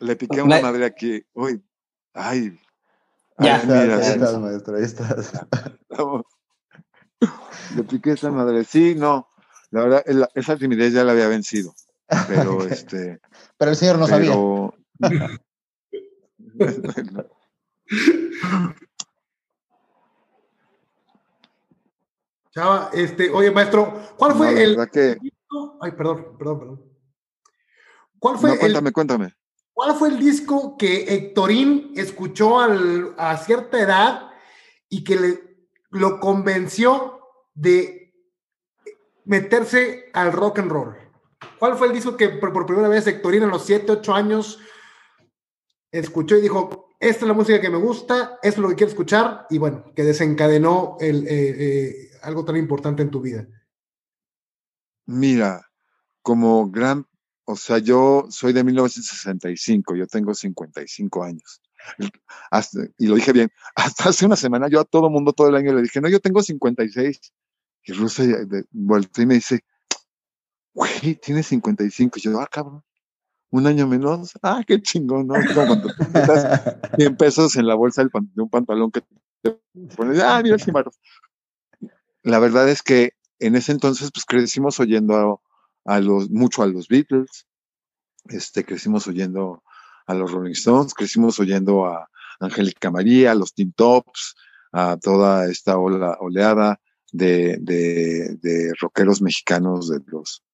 [0.00, 1.24] Le piqué una madre aquí.
[1.34, 1.64] Uy,
[2.14, 2.58] ay.
[3.38, 5.32] Ya, ay, mira, ahí estás, maestro, ahí estás.
[7.76, 8.64] Le piqué esa madre.
[8.64, 9.28] Sí, no.
[9.70, 11.74] La verdad, esa timidez ya la había vencido.
[12.26, 13.20] Pero este.
[13.56, 14.74] Pero el señor no pero...
[14.98, 15.40] sabía.
[22.50, 24.90] Chava, este, oye, maestro, ¿cuál fue no, el.
[24.90, 25.16] Que...
[25.80, 26.84] Ay, perdón, perdón, perdón.
[28.18, 28.92] ¿Cuál fue no, cuéntame, el...
[28.92, 29.34] cuéntame.
[29.72, 34.30] ¿Cuál fue el disco que Héctorín escuchó al, a cierta edad
[34.88, 37.20] y que le, lo convenció
[37.54, 38.12] de
[39.24, 40.96] meterse al rock and roll?
[41.58, 44.58] ¿Cuál fue el disco que por, por primera vez Héctorín a los 7, 8 años
[45.92, 48.90] escuchó y dijo, esta es la música que me gusta, esto es lo que quiero
[48.90, 53.46] escuchar, y bueno, que desencadenó el, eh, eh, algo tan importante en tu vida?
[55.06, 55.66] Mira,
[56.22, 57.06] como gran,
[57.44, 61.62] o sea, yo soy de 1965, yo tengo 55 años.
[62.50, 65.56] Hasta, y lo dije bien, hasta hace una semana yo a todo mundo todo el
[65.56, 67.20] año le dije, no, yo tengo 56.
[67.84, 68.22] Y Rusa
[68.70, 69.60] volteó y me dice,
[70.74, 72.18] güey, tienes 55.
[72.18, 72.82] Y yo, ah, cabrón,
[73.50, 75.34] un año menos, ah, qué chingón, ¿no?
[75.54, 78.10] Cuando metas 100 pesos en la bolsa de
[78.42, 79.02] un pantalón que
[79.42, 79.58] te
[79.96, 80.90] pones, ah, mira el cimarro.
[82.28, 85.40] La verdad es que en ese entonces, pues crecimos oyendo
[85.86, 87.46] a, los, mucho a los Beatles,
[88.26, 89.62] este, crecimos oyendo
[90.06, 94.36] a los Rolling Stones, crecimos oyendo a Angélica María, a los Teen Tops,
[94.72, 96.78] a toda esta ola, oleada
[97.12, 100.44] de, de, de rockeros mexicanos de los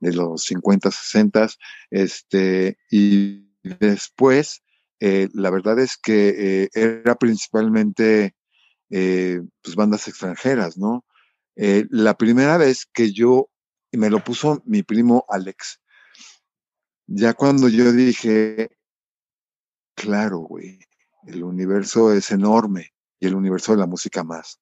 [0.00, 1.48] de los 50, 60,
[1.90, 4.62] este, y después,
[4.98, 8.34] eh, la verdad es que eh, era principalmente
[8.92, 11.04] eh, pues bandas extranjeras, ¿no?
[11.56, 13.48] Eh, la primera vez que yo,
[13.90, 15.80] y me lo puso mi primo Alex,
[17.06, 18.76] ya cuando yo dije,
[19.94, 20.78] claro, güey,
[21.26, 24.60] el universo es enorme y el universo de la música más,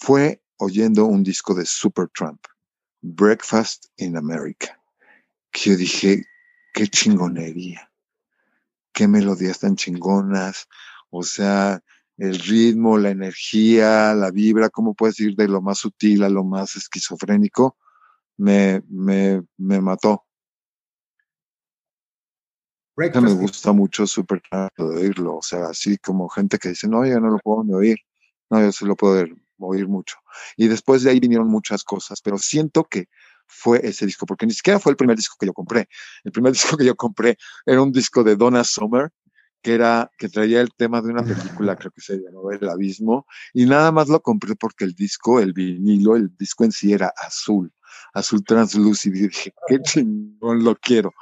[0.00, 2.44] fue oyendo un disco de Supertramp.
[3.02, 4.80] Breakfast in America.
[5.52, 6.24] Que yo dije,
[6.74, 7.88] qué chingonería,
[8.92, 10.66] qué melodías tan chingonas,
[11.10, 11.84] o sea,
[12.18, 16.44] el ritmo, la energía, la vibra, cómo puedes ir de lo más sutil a lo
[16.44, 17.76] más esquizofrénico,
[18.38, 20.24] me, me, me mató.
[22.96, 23.26] Breakfast.
[23.26, 27.20] Me gusta mucho súper de oírlo, o sea, así como gente que dice, no, yo
[27.20, 27.98] no lo puedo ni oír,
[28.48, 30.16] no, yo sí lo puedo oír, oír mucho.
[30.56, 33.08] Y después de ahí vinieron muchas cosas, pero siento que
[33.46, 35.88] fue ese disco, porque ni siquiera fue el primer disco que yo compré.
[36.24, 39.10] El primer disco que yo compré era un disco de Donna Summer,
[39.62, 43.26] que era, que traía el tema de una película, creo que se llamaba El Abismo,
[43.52, 47.12] y nada más lo compré porque el disco, el vinilo, el disco en sí era
[47.16, 47.72] azul,
[48.14, 51.12] azul translúcido, y dije, qué chingón, lo quiero,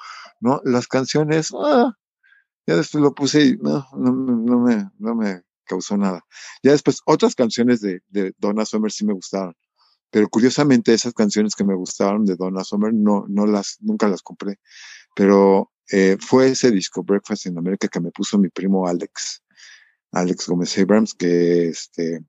[0.41, 0.61] ¿no?
[0.65, 1.93] Las canciones, ah,
[2.67, 6.25] ya después lo puse y no, no, no, me, no me causó nada.
[6.63, 9.55] Ya después, otras canciones de, de Donna Summer sí me gustaron,
[10.11, 14.23] pero curiosamente esas canciones que me gustaron de Donna Summer no, no las, nunca las
[14.23, 14.61] compré,
[15.17, 19.43] pero eh, fue ese disco, Breakfast in America, que me puso mi primo Alex.
[20.13, 22.25] Alex Gómez Abrams, que este,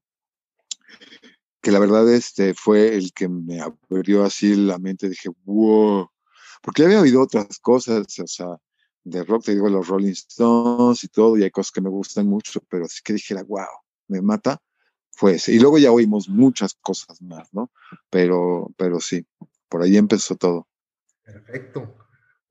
[1.61, 6.09] que la verdad este fue el que me abrió así la mente, dije, wow,
[6.61, 8.57] porque había oído otras cosas, o sea,
[9.03, 12.27] de rock, te digo, los Rolling Stones y todo, y hay cosas que me gustan
[12.27, 13.67] mucho, pero así que dijera, wow,
[14.07, 14.59] me mata,
[15.11, 15.53] fue ese.
[15.53, 17.71] Y luego ya oímos muchas cosas más, ¿no?
[18.09, 19.25] Pero, pero sí,
[19.69, 20.67] por ahí empezó todo.
[21.23, 22.04] Perfecto.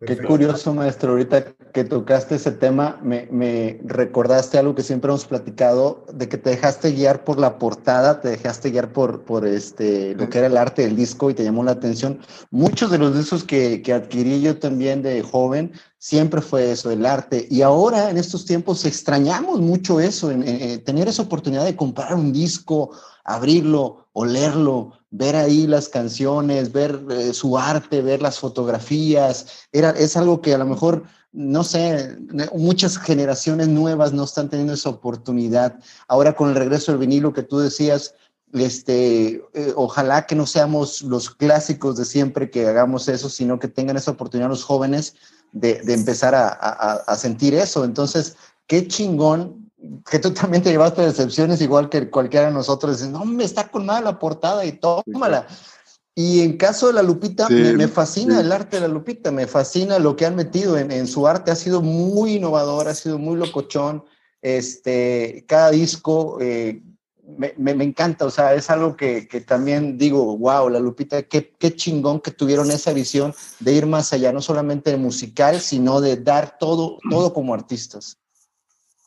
[0.06, 1.12] Qué curioso, maestro.
[1.12, 6.50] Ahorita que tocaste ese tema, me, recordaste algo que siempre hemos platicado, de que te
[6.50, 10.56] dejaste guiar por la portada, te dejaste guiar por, por este, lo que era el
[10.56, 12.20] arte del disco y te llamó la atención.
[12.50, 17.06] Muchos de los discos que, que adquirí yo también de joven, siempre fue eso, el
[17.06, 17.46] arte.
[17.50, 22.30] Y ahora, en estos tiempos, extrañamos mucho eso, en, tener esa oportunidad de comprar un
[22.30, 22.90] disco,
[23.24, 29.66] abrirlo, olerlo, ver ahí las canciones, ver eh, su arte, ver las fotografías.
[29.72, 32.16] Era, es algo que a lo mejor, no sé,
[32.54, 35.78] muchas generaciones nuevas no están teniendo esa oportunidad.
[36.06, 38.14] Ahora con el regreso del vinilo que tú decías,
[38.52, 43.68] este, eh, ojalá que no seamos los clásicos de siempre que hagamos eso, sino que
[43.68, 45.16] tengan esa oportunidad los jóvenes
[45.50, 47.84] de, empezar a, a, sentir eso.
[47.84, 49.63] Entonces, qué chingón
[50.08, 52.98] que tú también te llevaste decepciones igual que cualquiera de nosotros.
[52.98, 55.46] Dices, no, me está colmada la portada y tómala.
[56.14, 59.98] Y en caso de la Lupita, me, fascina el arte de la Lupita, me fascina
[59.98, 63.36] lo que han metido en, en, su arte, ha sido muy innovador, ha sido muy
[63.36, 64.04] locochón.
[64.40, 66.82] Este, cada disco eh,
[67.26, 71.52] me, me, encanta, o sea, es algo que, que, también digo, wow, la Lupita, qué,
[71.58, 76.00] qué chingón que tuvieron esa visión de ir más allá, no solamente de musical, sino
[76.00, 78.18] de dar todo, todo como artistas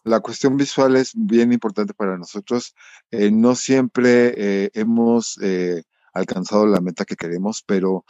[0.08, 2.76] la cuestión visual es bien importante para nosotros.
[3.12, 8.06] Eh, no siempre eh, hemos eh, alcanzado la meta que queremos, pero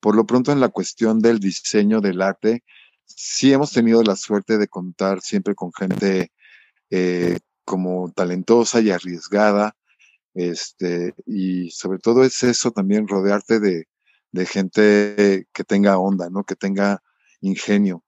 [0.00, 2.64] por lo pronto en la cuestión del diseño del arte,
[3.04, 6.32] sí hemos tenido la suerte de contar siempre con gente
[7.64, 9.76] como talentosa y arriesgada.
[10.34, 13.86] Este, y sobre todo es eso también, rodearte de,
[14.32, 16.44] de gente que tenga onda, ¿no?
[16.44, 17.02] Que tenga
[17.40, 18.04] ingenio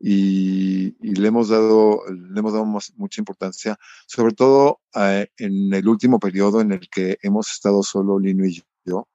[0.00, 6.20] y, le hemos dado, le hemos dado mucha importancia, sobre todo eh, en el último
[6.20, 9.08] periodo en el que hemos estado solo Lino y yo.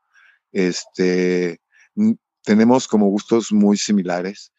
[0.51, 1.61] Este,
[2.43, 4.51] tenemos como gustos muy similares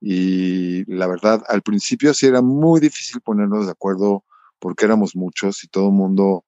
[0.00, 4.24] y la verdad, al principio sí era muy difícil ponernos de acuerdo
[4.58, 6.44] porque éramos muchos y todo el mundo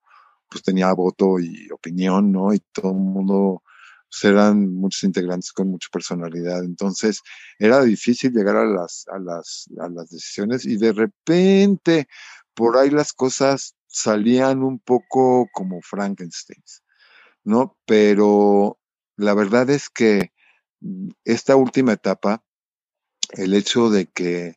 [0.48, 2.54] pues tenía voto y opinión, ¿no?
[2.54, 3.62] Y todo el mundo
[4.22, 6.64] eran muchos integrantes con mucha personalidad.
[6.64, 7.22] Entonces
[7.58, 12.08] era difícil llegar a las, a las, a las decisiones y de repente
[12.54, 16.62] por ahí las cosas salían un poco como Frankenstein,
[17.44, 17.76] ¿no?
[17.86, 18.78] Pero
[19.16, 20.32] la verdad es que
[21.24, 22.42] esta última etapa,
[23.30, 24.56] el hecho de que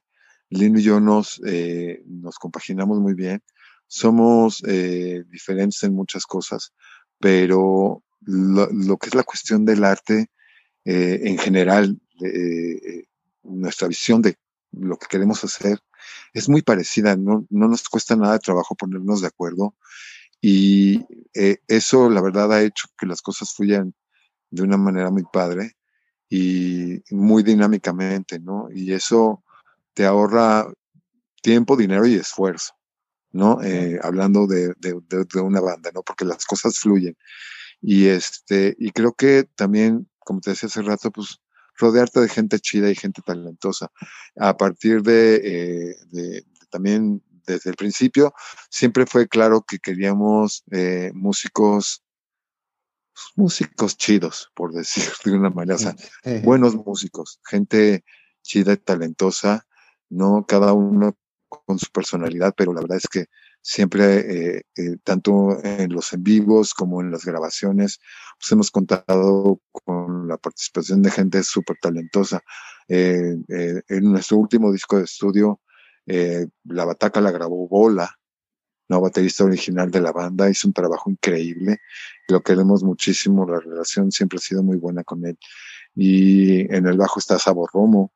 [0.50, 3.44] Lino y yo nos, eh, nos compaginamos muy bien,
[3.88, 6.74] somos eh, diferentes en muchas cosas,
[7.20, 10.30] pero lo, que es la cuestión del arte
[10.86, 13.04] eh, en general, eh,
[13.44, 14.38] nuestra visión de
[14.72, 15.80] lo que queremos hacer
[16.34, 19.76] es muy parecida, no, no nos cuesta nada de trabajo ponernos de acuerdo
[20.42, 23.94] y eh, eso la verdad ha hecho que las cosas fluyan
[24.52, 25.76] de una manera muy padre
[26.30, 28.70] y muy dinámicamente, ¿no?
[28.72, 29.44] Y eso
[29.94, 30.72] te ahorra
[31.42, 32.74] tiempo, dinero y esfuerzo,
[33.32, 33.60] ¿no?
[34.02, 36.04] hablando de, de, de, una banda, ¿no?
[36.04, 37.18] Porque las cosas fluyen.
[37.82, 41.40] Y este, y creo que también, como te decía hace rato, pues
[41.80, 43.92] rodearte de gente chida y gente talentosa.
[44.36, 48.34] A partir de, eh, también desde el principio,
[48.70, 52.04] siempre fue claro que queríamos eh, músicos,
[53.36, 55.96] músicos chidos, por decir de una manera, o sea,
[56.44, 58.04] buenos músicos, gente
[58.44, 59.66] chida y talentosa,
[60.10, 63.26] no cada uno con su personalidad, pero la verdad es que
[63.62, 68.00] siempre, eh, eh, tanto en los en vivos como en las grabaciones,
[68.40, 72.42] pues hemos contado con la participación de gente súper talentosa.
[72.88, 75.62] Eh, en nuestro último disco de estudio,
[76.06, 78.20] La Bataca la grabó Bola,
[78.88, 81.80] la baterista original de la banda, hizo un trabajo increíble,
[82.28, 85.38] lo queremos muchísimo, la relación siempre ha sido muy buena con él.
[85.96, 88.12] Y en el bajo está Sabor Romo,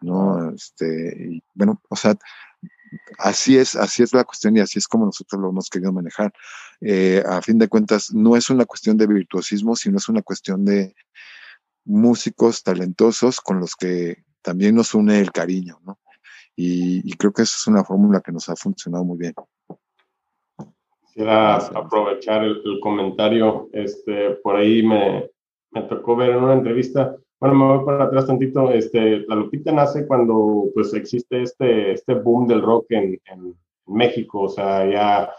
[0.00, 0.52] ¿no?
[0.54, 2.16] Este, y bueno, o sea,
[3.18, 6.32] así es, así es la cuestión y así es como nosotros lo hemos querido manejar.
[6.80, 10.64] Eh, a fin de cuentas, no es una cuestión de virtuosismo, sino es una cuestión
[10.64, 10.94] de
[11.84, 15.98] músicos talentosos con los que también nos une el cariño, ¿no?
[16.54, 19.34] Y, creo que esa es una fórmula que nos ha funcionado muy bien.
[21.00, 25.30] Quisiera aprovechar el, comentario, este, por ahí me,
[25.70, 28.70] me tocó ver en una entrevista bueno, me voy para atrás tantito.
[28.70, 33.18] Este, la Lupita nace cuando pues existe este, este boom del rock en,
[33.84, 35.32] México, o sea, ya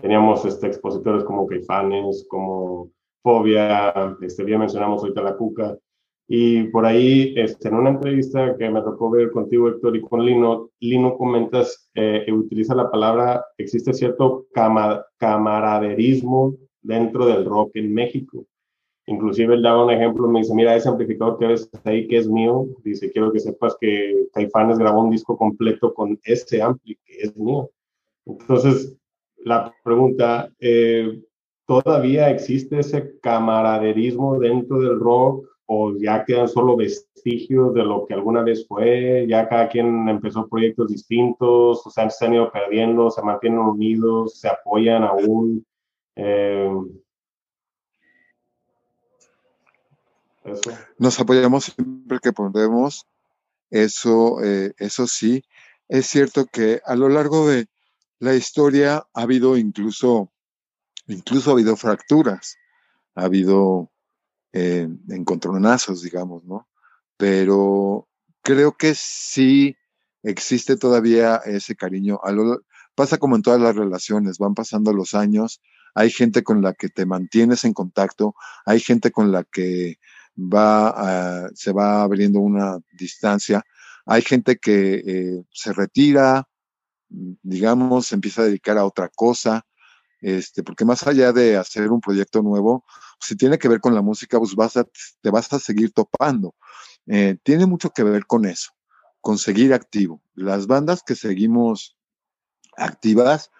[0.00, 2.90] teníamos este, expositores como Caifanes, como
[3.24, 3.92] Fobia,
[4.22, 5.76] este, bien mencionamos ahorita la Cuca,
[6.28, 10.24] y por ahí, este, en una entrevista que me tocó ver contigo, Héctor, y con
[10.24, 14.46] Lino, Lino comentas, eh, utiliza la palabra, existe cierto
[15.18, 18.46] camaraderismo dentro del rock en México.
[19.08, 22.28] Inclusive él daba un ejemplo, me dice, mira, ese amplificador que ves ahí que es
[22.28, 27.22] mío, dice, quiero que sepas que Caifanes grabó un disco completo con ese ampli que
[27.22, 27.70] es mío.
[28.26, 28.94] Entonces,
[29.38, 31.22] la pregunta, eh,
[31.66, 38.12] ¿todavía existe ese camaraderismo dentro del rock o ya quedan solo vestigios de lo que
[38.12, 39.24] alguna vez fue?
[39.26, 44.38] Ya cada quien empezó proyectos distintos, o sea, se han ido perdiendo, se mantienen unidos,
[44.38, 45.64] se apoyan aún.
[46.14, 46.70] Eh,
[50.98, 53.06] Nos apoyamos siempre que podemos.
[53.70, 55.44] Eso, eh, eso sí.
[55.88, 57.66] Es cierto que a lo largo de
[58.18, 60.32] la historia ha habido incluso,
[61.06, 62.56] incluso ha habido fracturas,
[63.14, 63.90] ha habido
[64.52, 66.68] eh, encontronazos, digamos, ¿no?
[67.16, 68.08] Pero
[68.42, 69.76] creo que sí
[70.22, 72.20] existe todavía ese cariño.
[72.94, 75.60] Pasa como en todas las relaciones, van pasando los años,
[75.94, 78.34] hay gente con la que te mantienes en contacto,
[78.64, 79.98] hay gente con la que
[80.38, 83.62] va se va abriendo una distancia.
[84.06, 86.48] Hay gente que eh, se retira,
[87.08, 89.66] digamos, se empieza a dedicar a otra cosa,
[90.20, 92.84] este, porque más allá de hacer un proyecto nuevo,
[93.20, 94.74] si tiene que ver con la música, pues vas
[95.20, 96.54] te vas a seguir topando.
[97.06, 98.72] Eh, tiene mucho que ver con eso,
[99.20, 100.22] con seguir activo.
[100.34, 101.96] Las bandas que seguimos
[102.76, 103.50] activas,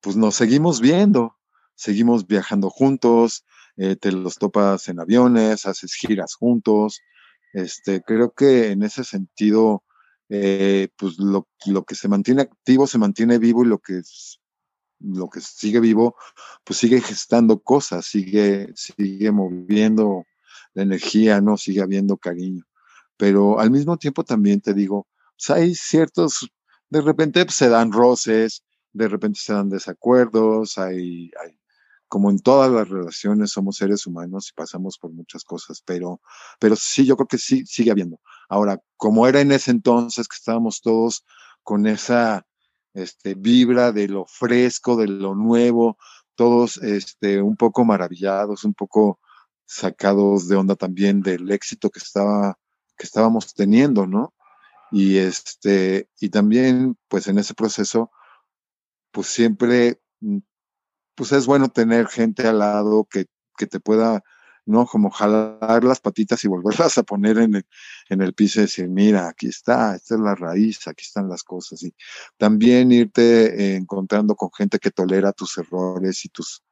[0.00, 1.36] pues nos seguimos viendo,
[1.74, 3.44] seguimos viajando juntos,
[3.76, 7.00] eh, te los topas en aviones, haces giras juntos.
[7.52, 9.84] Este, creo que en ese sentido,
[10.28, 14.02] eh, pues lo, lo, que se mantiene activo se mantiene vivo y lo que,
[15.00, 16.16] lo que sigue vivo,
[16.64, 20.24] pues sigue gestando cosas, sigue, sigue moviendo
[20.74, 21.56] la energía, ¿no?
[21.56, 22.64] Sigue habiendo cariño.
[23.16, 25.06] Pero al mismo tiempo también te digo,
[25.36, 26.48] pues hay ciertos,
[26.90, 31.58] de repente pues, se dan roces, de repente se dan desacuerdos, hay, hay
[32.14, 36.20] como en todas las relaciones somos seres humanos y pasamos por muchas cosas, pero,
[36.60, 38.20] pero sí, yo creo que sí, sigue habiendo.
[38.48, 41.24] Ahora, como era en ese entonces que estábamos todos
[41.64, 42.46] con esa
[42.92, 45.98] este, vibra de lo fresco, de lo nuevo,
[46.36, 49.18] todos este, un poco maravillados, un poco
[49.66, 52.56] sacados de onda también del éxito que estaba
[52.96, 54.34] que estábamos teniendo, ¿no?
[54.92, 58.12] Y este y también pues en ese proceso
[59.10, 60.38] pues siempre mm,
[61.14, 64.22] pues es bueno tener gente al lado que, que te pueda,
[64.66, 64.86] ¿no?
[64.86, 67.66] Como jalar las patitas y volverlas a poner en el,
[68.08, 71.42] en el piso y decir, mira, aquí está, esta es la raíz, aquí están las
[71.42, 71.82] cosas.
[71.82, 71.94] Y
[72.36, 76.62] también irte eh, encontrando con gente que tolera tus errores y tus,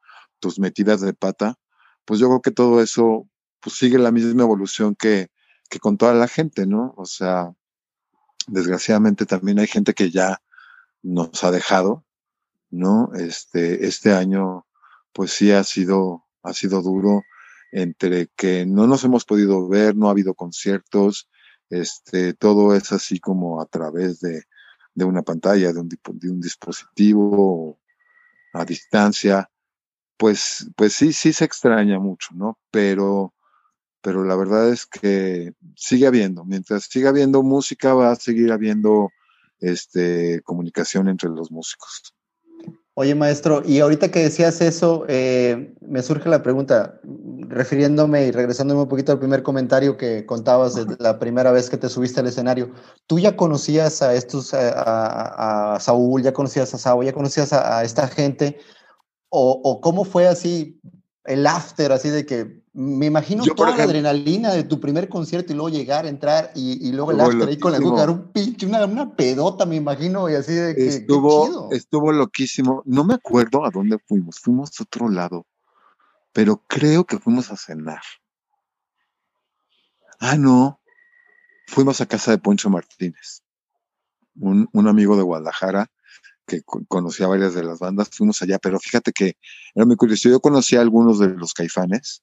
[0.41, 1.57] tus metidas de pata,
[2.05, 3.29] pues yo creo que todo eso
[3.61, 5.29] pues sigue la misma evolución que,
[5.71, 6.95] que con toda la gente, ¿no?
[6.97, 7.53] O sea,
[8.49, 10.43] desgraciadamente también hay gente que ya
[11.03, 12.05] nos ha dejado,
[12.73, 13.13] ¿no?
[13.15, 14.67] Este, este año,
[15.13, 17.23] pues sí ha sido, ha sido duro
[17.71, 21.29] entre que no nos hemos podido ver, no ha habido conciertos,
[21.71, 24.45] este, todo es así como a través de,
[24.95, 27.79] de una pantalla, de un, de un dispositivo
[28.53, 29.51] a distancia,
[30.17, 32.59] pues, pues sí, sí se extraña mucho, ¿no?
[32.71, 33.35] Pero,
[34.03, 39.11] pero la verdad es que sigue habiendo, mientras siga habiendo música, va a seguir habiendo
[39.61, 42.15] este, comunicación entre los músicos.
[42.95, 47.01] Oye, maestro, y ahorita que decías eso, eh, me surge la pregunta,
[47.49, 51.79] refiriéndome y regresándome un poquito al primer comentario que contabas de la primera vez que
[51.79, 52.71] te subiste al escenario.
[53.07, 58.09] ¿Tú ya conocías a estos, a, Saúl, ya conocías a Sao, ya conocías a, esta
[58.09, 58.59] gente?
[59.31, 60.79] ¿O, cómo fue así
[61.25, 65.57] el after, así de que me imagino toda la adrenalina de tu primer concierto y
[65.57, 69.15] luego llegar, entrar y, luego el after ahí con la cuca, un pinche, una, una,
[69.15, 70.89] pedota, me imagino, y así de que.
[70.89, 72.83] Estuvo, estuvo loquísimo.
[72.87, 75.47] No me acuerdo a dónde fuimos, fuimos a otro lado,
[76.33, 78.03] pero creo que fuimos a cenar.
[80.19, 80.81] Ah, no,
[81.67, 83.43] fuimos a casa de Poncho Martínez,
[84.37, 85.91] un, un amigo de Guadalajara
[86.53, 89.37] que conocía varias de las bandas, fuimos allá, pero fíjate que
[89.75, 90.29] era muy curioso.
[90.29, 92.23] Yo conocía a algunos de los caifanes,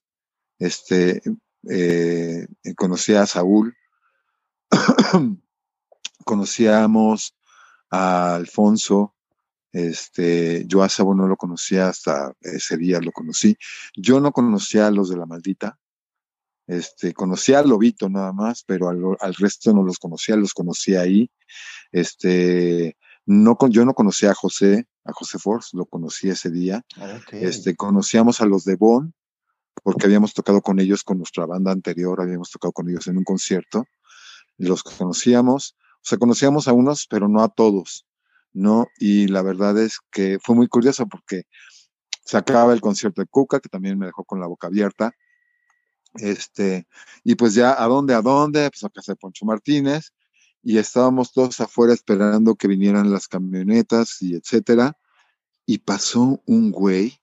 [0.59, 1.21] este,
[1.69, 3.75] eh, conocía a Saúl,
[6.25, 7.36] conocíamos
[7.89, 9.15] a Alfonso,
[9.71, 13.57] este, yo a Sabo no lo conocía hasta ese día lo conocí.
[13.95, 15.80] Yo no conocía a los de la maldita,
[16.67, 21.01] este, conocía a Lobito nada más, pero al, al, resto no los conocía, los conocía
[21.01, 21.32] ahí.
[21.91, 22.95] Este,
[23.32, 26.84] No, yo no conocía a José, a José Force, lo conocí ese día.
[27.32, 29.13] Este, conocíamos a los de Bon,
[29.84, 33.23] porque habíamos tocado con ellos, con nuestra banda anterior, habíamos tocado con ellos en un
[33.23, 33.86] concierto,
[34.57, 38.07] y los conocíamos, o sea, conocíamos a unos, pero no a todos,
[38.51, 38.88] ¿no?
[38.97, 41.43] Y la verdad es que fue muy curioso porque
[42.25, 45.13] se acaba el concierto de Cuca, que también me dejó con la boca abierta,
[46.15, 46.88] este,
[47.23, 48.15] y pues ya, ¿a dónde?
[48.15, 48.71] ¿A dónde?
[48.71, 50.13] Pues a casa de Poncho Martínez,
[50.62, 54.97] y estábamos todos afuera esperando que vinieran las camionetas y etcétera,
[55.66, 57.20] y pasó un güey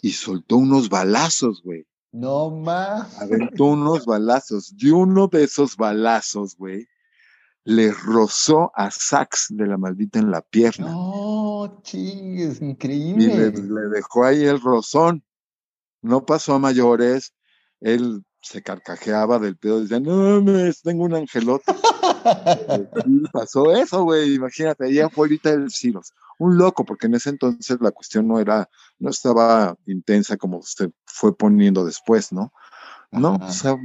[0.00, 1.86] y soltó unos balazos, güey.
[2.10, 3.20] No más.
[3.20, 4.74] Aventó unos balazos.
[4.76, 6.88] Y uno de esos balazos, güey,
[7.64, 10.90] le rozó a Sax de la maldita en la pierna.
[10.90, 13.24] No, es increíble.
[13.24, 15.24] Y le, dejó ahí el rozón.
[16.02, 17.32] No pasó a mayores.
[17.80, 21.64] Él se carcajeaba del pedo, decía, no mames, tengo un angelote.
[23.06, 26.12] y pasó eso, güey, imagínate, ahí afuera del Silos
[26.42, 28.68] un loco, porque en ese entonces la cuestión no era,
[28.98, 32.52] no estaba intensa como se fue poniendo después, ¿no?
[33.12, 33.76] No, o sea,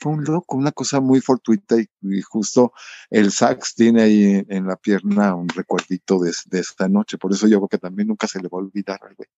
[0.00, 2.72] fue un loco, una cosa muy fortuita y, justo
[3.10, 7.48] el sax tiene ahí en, la pierna un recuerdito de, de, esta noche, por eso
[7.48, 9.28] yo creo que también nunca se le va a olvidar, güey.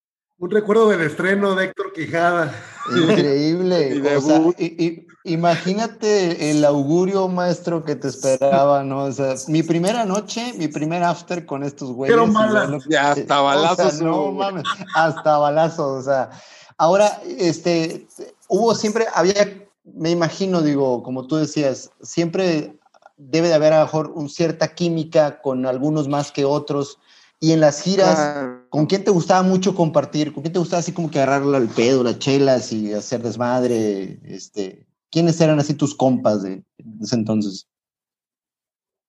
[0.40, 2.54] Un recuerdo del estreno de Héctor Quijada.
[2.96, 4.00] Increíble.
[5.24, 9.04] imagínate el augurio maestro que te esperaba, ¿no?
[9.04, 12.16] O sea, mi primera noche, mi primer after con estos güeyes.
[12.16, 14.00] Pero ya hasta balazos.
[14.00, 14.62] no mames,
[14.94, 16.02] hasta balazos.
[16.02, 16.30] O sea,
[16.76, 18.06] ahora, este,
[18.46, 22.78] hubo siempre, había, me imagino, digo, como tú decías, siempre
[23.16, 27.00] debe de haber a lo mejor un cierta química con algunos más que otros
[27.40, 30.32] y en las giras, ¿con quién te gustaba mucho compartir?
[30.32, 34.20] ¿Con quién te gustaba así como que agarrarle al pedo, las chelas y hacer desmadre?
[34.24, 36.64] Este, ¿Quiénes eran así tus compas de,
[37.00, 37.68] ese entonces?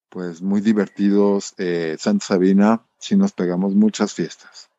[0.10, 1.56] Pues muy divertidos.
[1.58, 4.70] Eh, Santa Sabina, sí nos pegamos muchas fiestas.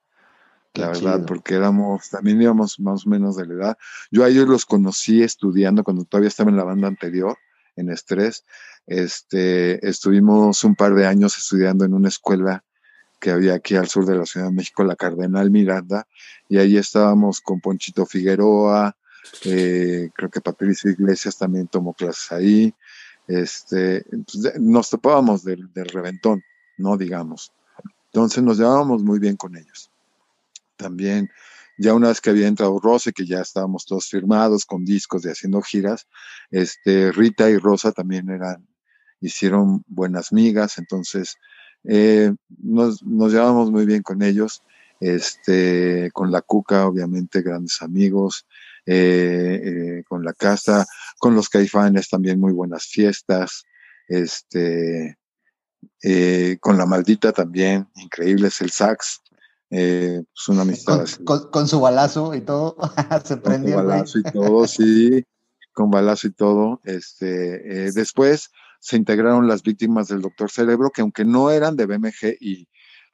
[0.74, 3.78] la verdad, porque éramos, también íbamos más o menos de la edad.
[4.12, 7.36] Yo a ellos los conocí estudiando cuando todavía estaba en la banda anterior,
[7.74, 8.44] en Estrés.
[8.86, 12.64] Este, estuvimos un par de años estudiando en una escuela
[13.20, 16.06] que había aquí al sur de la Ciudad de México, la Cardenal Miranda,
[16.48, 18.96] y ahí estábamos con Ponchito Figueroa,
[19.44, 22.74] eh, creo que Patricio Iglesias también tomó clases ahí,
[23.28, 26.42] este, pues, nos topábamos del, del, reventón,
[26.78, 26.96] ¿no?
[26.96, 27.52] Digamos.
[28.06, 29.90] Entonces nos llevábamos muy bien con ellos.
[30.76, 31.30] También,
[31.78, 35.30] ya una vez que había entrado Rosa, que ya estábamos todos firmados con discos de
[35.30, 36.08] haciendo giras,
[36.50, 38.66] este, Rita y Rosa también eran,
[39.20, 41.36] hicieron buenas migas, entonces
[41.84, 44.62] eh, nos, nos llevamos muy bien con ellos,
[45.00, 48.46] este, con la Cuca, obviamente, grandes amigos,
[48.86, 50.86] eh, eh, con la casa,
[51.18, 53.64] con los caifanes también muy buenas fiestas,
[54.08, 55.16] este,
[56.60, 59.22] con la maldita también, increíble es el sax,
[59.70, 61.06] es una amistad.
[61.24, 62.76] Con, su balazo y todo,
[63.24, 63.76] se prendió.
[63.76, 65.24] Con balazo y todo, sí,
[65.72, 66.80] con balazo y todo.
[66.84, 68.50] Este, después,
[68.80, 72.66] se integraron las víctimas del Doctor Cerebro, que aunque no eran de BMG y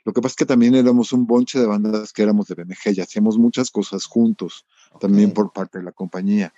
[0.06, 2.96] lo que pasa es que también éramos un bonche de bandas que éramos de BMG
[2.96, 4.64] y hacíamos muchas cosas juntos,
[5.00, 6.54] también por parte de la compañía.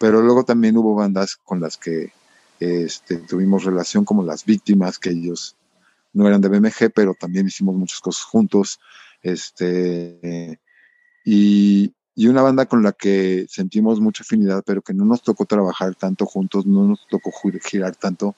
[0.00, 2.12] Pero luego también hubo bandas con las que
[2.58, 5.56] este, tuvimos relación, como las víctimas, que ellos
[6.12, 8.80] no eran de BMG, pero también hicimos muchas cosas juntos.
[9.22, 10.58] Este,
[11.24, 15.44] y, y una banda con la que sentimos mucha afinidad, pero que no nos tocó
[15.44, 17.30] trabajar tanto juntos, no nos tocó
[17.62, 18.34] girar tanto,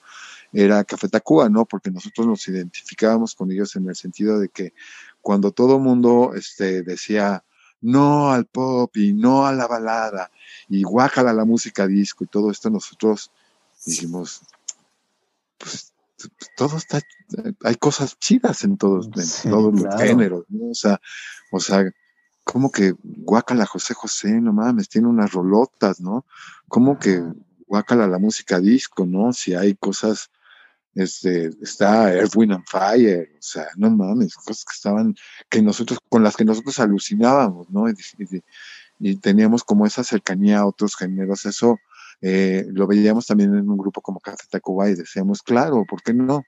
[0.53, 1.65] era Café Tacuba, ¿no?
[1.65, 4.75] Porque nosotros nos identificábamos con ellos en el sentido de que
[5.19, 7.43] cuando todo mundo este, decía
[7.81, 10.29] no al pop y no a la balada
[10.69, 13.31] y guácala la música disco y todo esto, nosotros
[13.83, 14.41] dijimos,
[15.57, 15.91] pues
[16.55, 17.01] todo está,
[17.63, 20.69] hay cosas chidas en todos, en todos los géneros, ¿no?
[20.69, 21.01] O sea,
[21.51, 21.91] o sea,
[22.51, 26.25] como que guácala José José, no mames, tiene unas rolotas, ¿no?
[26.67, 27.23] Como que
[27.65, 29.31] guácala la música disco, ¿no?
[29.31, 30.29] Si hay cosas,
[30.93, 35.15] este, está Earth, Wind and Fire, o sea, no mames, cosas que estaban,
[35.49, 37.85] que nosotros, con las que nosotros alucinábamos, ¿no?
[37.89, 41.79] Y, teníamos como esa cercanía a otros géneros, eso
[42.19, 46.13] eh, lo veíamos también en un grupo como Café Tacuba y decíamos, claro, ¿por qué
[46.13, 46.43] no?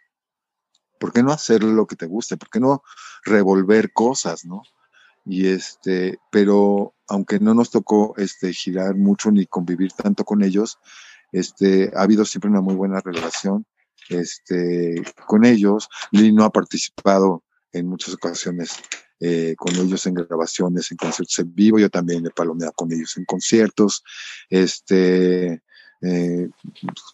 [0.99, 2.35] ¿Por qué no hacer lo que te guste?
[2.35, 2.83] ¿Por qué no
[3.23, 4.63] revolver cosas, no?
[5.25, 10.79] Y este, pero aunque no nos tocó este, girar mucho ni convivir tanto con ellos,
[11.31, 13.65] este, ha habido siempre una muy buena relación
[14.09, 15.89] este, con ellos.
[16.11, 18.77] Lino ha participado en muchas ocasiones
[19.19, 23.15] eh, con ellos en grabaciones, en conciertos en vivo, yo también he palomeado con ellos
[23.17, 24.03] en conciertos.
[24.49, 25.63] Este,
[26.01, 26.49] eh,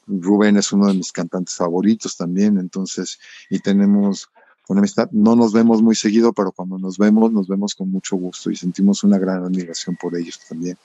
[0.07, 4.29] Rubén es uno de mis cantantes favoritos también, entonces, y tenemos
[4.69, 5.09] una amistad.
[5.11, 8.55] No nos vemos muy seguido, pero cuando nos vemos, nos vemos con mucho gusto y
[8.55, 10.77] sentimos una gran admiración por ellos también.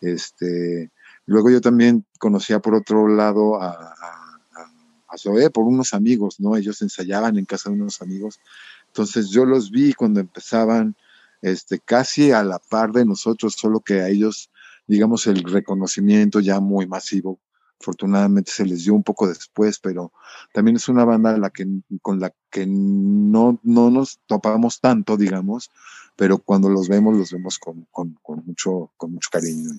[0.00, 0.90] Este,
[1.26, 6.56] luego yo también conocía por otro lado a, a, por unos amigos, ¿no?
[6.56, 8.40] Ellos ensayaban en casa de unos amigos.
[8.88, 10.96] Entonces yo los vi cuando empezaban
[11.42, 14.50] este, casi a la par de nosotros, solo que a ellos,
[14.88, 17.38] digamos, el reconocimiento ya muy masivo
[17.82, 20.12] afortunadamente se les dio un poco después, pero
[20.52, 21.66] también es una banda la que,
[22.00, 25.70] con la que no, no nos topamos tanto, digamos,
[26.16, 28.16] pero cuando los vemos, los vemos con, con,
[28.46, 29.70] mucho, con mucho cariño.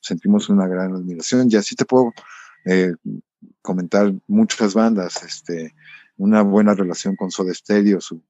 [0.00, 2.12] Sentimos una gran admiración y así te puedo
[2.64, 2.94] eh,
[3.60, 5.74] comentar muchas bandas, este,
[6.16, 8.22] una buena relación con Soda Stereo, su,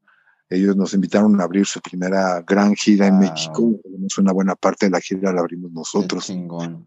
[0.54, 3.80] ellos nos invitaron a abrir su primera gran gira en México.
[4.18, 6.32] Una buena parte de la gira la abrimos nosotros.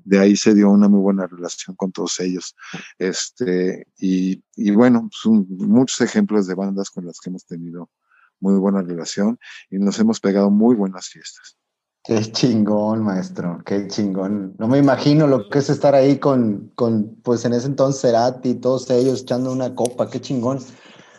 [0.04, 2.56] De ahí se dio una muy buena relación con todos ellos.
[3.00, 7.90] Este, y, y bueno, son muchos ejemplos de bandas con las que hemos tenido
[8.40, 9.40] muy buena relación
[9.70, 11.58] y nos hemos pegado muy buenas fiestas.
[12.04, 14.54] Qué chingón, maestro, qué chingón.
[14.60, 18.50] No me imagino lo que es estar ahí con, con pues en ese entonces Cerati
[18.50, 20.60] y todos ellos echando una copa, qué chingón.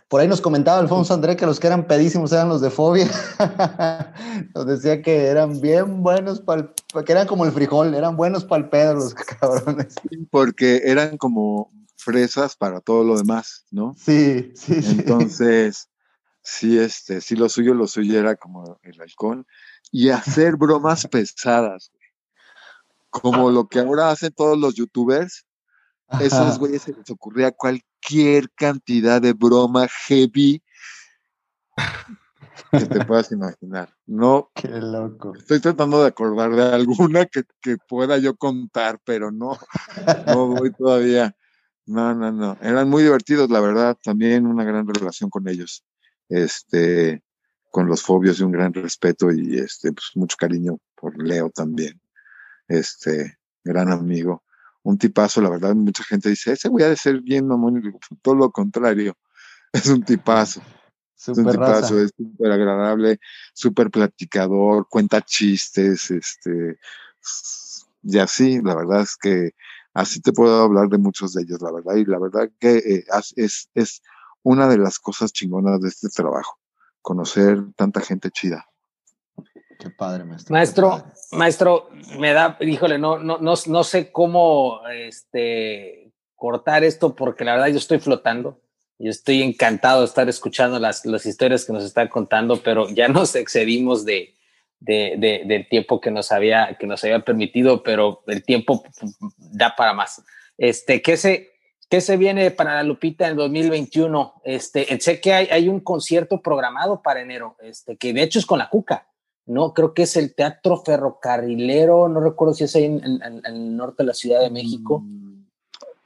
[0.09, 3.11] Por ahí nos comentaba Alfonso André que los que eran pedísimos eran los de Fobia.
[4.55, 6.73] nos decía que eran bien buenos para
[7.05, 9.95] que eran como el frijol, eran buenos para el pedo los cabrones.
[10.31, 13.95] Porque eran como fresas para todo lo demás, ¿no?
[13.99, 14.97] Sí, sí, sí.
[15.01, 15.89] Entonces,
[16.43, 19.45] sí, este, sí, lo suyo, lo suyo era como el halcón
[19.91, 21.91] y hacer bromas pesadas,
[23.11, 25.46] como lo que ahora hacen todos los youtubers.
[26.21, 30.63] Esos güeyes se les ocurría cualquier cualquier cantidad de broma heavy
[32.71, 33.93] que te puedas imaginar.
[34.07, 34.51] No.
[34.55, 35.35] Qué loco.
[35.37, 39.59] Estoy tratando de acordar de alguna que, que pueda yo contar, pero no,
[40.27, 41.35] no voy todavía.
[41.87, 42.57] No, no, no.
[42.61, 43.97] Eran muy divertidos, la verdad.
[44.03, 45.85] También una gran relación con ellos.
[46.29, 47.23] Este,
[47.71, 52.01] con los fobios y un gran respeto y este, pues mucho cariño por Leo también.
[52.69, 54.45] Este, gran amigo
[54.87, 58.37] un tipazo, la verdad, mucha gente dice, ese voy a ser bien mamón, y todo
[58.37, 59.17] lo contrario,
[59.73, 60.63] es un tipazo.
[61.17, 63.19] es un tipazo, es súper agradable,
[63.53, 66.79] súper platicador, cuenta chistes, este,
[68.05, 69.51] y así, la verdad es que
[69.93, 73.05] así te puedo hablar de muchos de ellos, la verdad, y la verdad que eh,
[73.35, 74.03] es, es
[74.45, 76.61] una de las cosas chingonas de este trabajo,
[77.03, 78.67] conocer tanta gente chida.
[79.79, 80.53] Qué padre, maestro.
[80.53, 87.45] Maestro, maestro, me da, híjole, no, no, no, no sé cómo este, cortar esto porque
[87.45, 88.61] la verdad yo estoy flotando.
[88.99, 93.09] Yo estoy encantado de estar escuchando las, las historias que nos está contando, pero ya
[93.09, 94.35] nos excedimos de,
[94.81, 98.85] de, de, del tiempo que nos, había, que nos había permitido, pero el tiempo
[99.37, 100.23] da para más.
[100.57, 101.51] Este, ¿qué se,
[101.91, 104.41] qué se viene para la Lupita en 2021?
[104.45, 108.47] Este, sé que hay, hay un concierto programado para enero, este, que de hecho es
[108.47, 109.07] con la Cuca.
[109.47, 114.03] No, creo que es el Teatro Ferrocarrilero, no recuerdo si es ahí en, el norte
[114.03, 115.01] de la Ciudad de México.
[115.01, 115.47] Mm,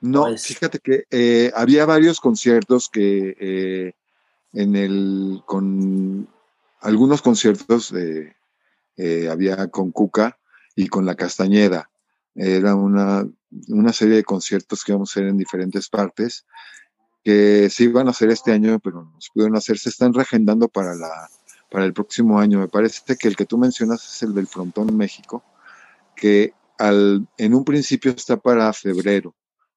[0.03, 3.93] no, pues fíjate que eh, había varios conciertos que eh,
[4.53, 6.29] en el, con
[6.81, 10.39] algunos conciertos eh, había con Cuca
[10.77, 11.91] y con La Castañeda.
[12.35, 13.27] Era una,
[13.69, 16.45] una serie de conciertos que íbamos a hacer en diferentes partes
[17.23, 19.79] que se iban a hacer este año, pero no se pudieron hacer.
[19.79, 21.29] Se están reagendando para la
[21.71, 22.59] para el próximo año.
[22.59, 25.45] Me parece que el que tú mencionas es el del Frontón México,
[26.17, 29.35] que al, en un principio está para febrero,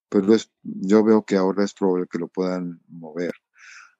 [0.09, 3.33] pero es, yo veo que ahora es probable que lo puedan mover.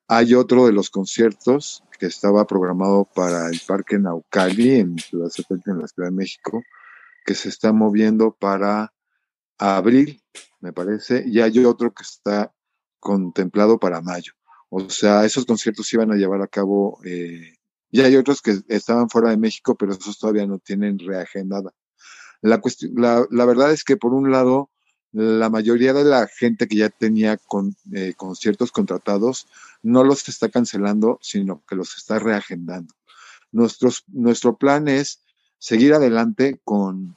[0.08, 5.88] Hay otro de los conciertos que estaba programado para el Parque Naucali en la Ciudad
[5.98, 6.62] de México,
[7.26, 8.94] que se está moviendo para
[9.58, 10.22] abril,
[10.60, 12.54] me parece, y hay otro que está
[13.00, 14.34] contemplado para mayo.
[14.70, 17.54] O sea, esos conciertos iban a llevar a cabo eh,
[17.94, 21.72] y hay otros que estaban fuera de México, pero esos todavía no tienen reagendada.
[22.42, 22.60] La,
[22.96, 24.72] la, la verdad es que, por un lado,
[25.12, 29.46] la mayoría de la gente que ya tenía con, eh, conciertos contratados
[29.84, 32.96] no los está cancelando, sino que los está reagendando.
[33.52, 35.20] Nuestros, nuestro plan es
[35.60, 37.16] seguir adelante con,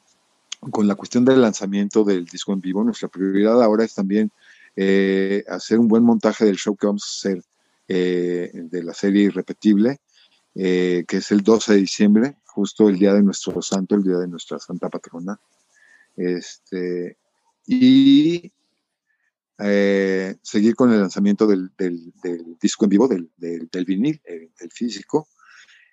[0.71, 2.85] con la cuestión del lanzamiento del disco en vivo.
[2.85, 4.31] Nuestra prioridad ahora es también
[4.77, 7.43] eh, hacer un buen montaje del show que vamos a hacer
[7.89, 10.01] eh, de la serie Irrepetible
[10.59, 14.17] eh, que es el 12 de diciembre, justo el día de nuestro santo, el día
[14.17, 15.39] de nuestra santa patrona.
[16.17, 17.19] Este,
[17.67, 18.51] y
[19.59, 22.11] eh, seguir con el lanzamiento del, del,
[22.59, 25.29] disco en vivo, del, del vinil, eh, el, físico,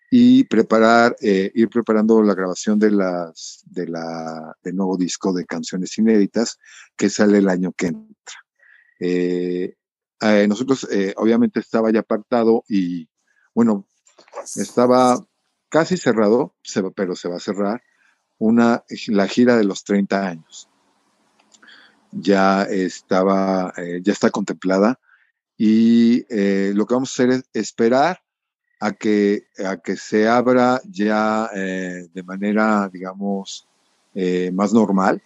[0.10, 5.98] y preparar, ir preparando la grabación de las, de la, del nuevo disco de canciones
[5.98, 6.58] inéditas
[6.96, 8.38] que sale el año que entra.
[10.48, 10.88] nosotros,
[11.18, 13.10] obviamente, estaba ya apartado y
[13.54, 13.88] bueno,
[14.56, 15.26] estaba
[15.70, 16.54] casi cerrado,
[16.96, 17.82] pero se va a cerrar,
[18.38, 20.70] una, la gira de los 30 años.
[22.12, 25.00] Ya estaba, eh, ya está contemplada
[25.58, 28.22] y eh, lo que vamos a hacer es esperar
[28.80, 33.68] a que, a que se abra ya eh, de manera, digamos,
[34.52, 35.24] más normal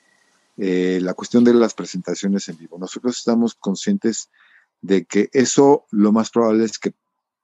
[0.55, 2.77] la cuestión de las presentaciones en vivo.
[2.79, 4.29] Nosotros estamos conscientes
[4.81, 6.93] de que eso lo más probable es que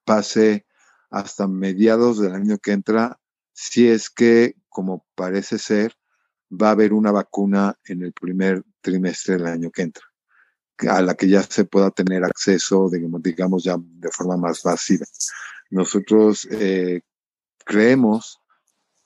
[0.05, 0.65] pase
[1.13, 3.19] hasta mediados del año que entra,
[3.53, 5.95] si es que, como parece ser,
[6.51, 10.03] va a haber una vacuna en el primer trimestre del año que entra,
[10.89, 15.05] a la que ya se pueda tener acceso, digamos, ya de forma más masiva.
[15.69, 17.01] Nosotros eh,
[17.63, 18.41] creemos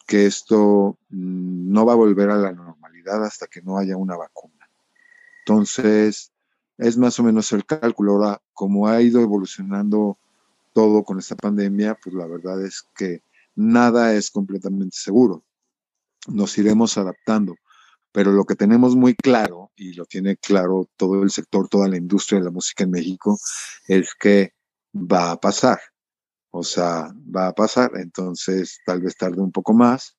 [0.05, 4.16] que esto mm, no va a volver a la normalidad hasta que no haya una
[4.16, 4.70] vacuna.
[5.39, 6.32] Entonces,
[6.78, 8.14] es más o menos el cálculo.
[8.14, 10.18] Ahora, como ha ido evolucionando
[10.78, 13.23] todo con esta pandemia, pues la verdad es que
[13.55, 15.43] nada es completamente seguro.
[16.28, 17.55] Nos iremos adaptando,
[18.11, 21.97] pero lo que tenemos muy claro, y lo tiene claro todo el sector, toda la
[21.97, 23.39] industria de la música en México,
[23.88, 24.53] es que
[24.93, 25.80] va a pasar.
[26.51, 30.15] O sea, va a pasar, entonces tal vez tarde un poco más,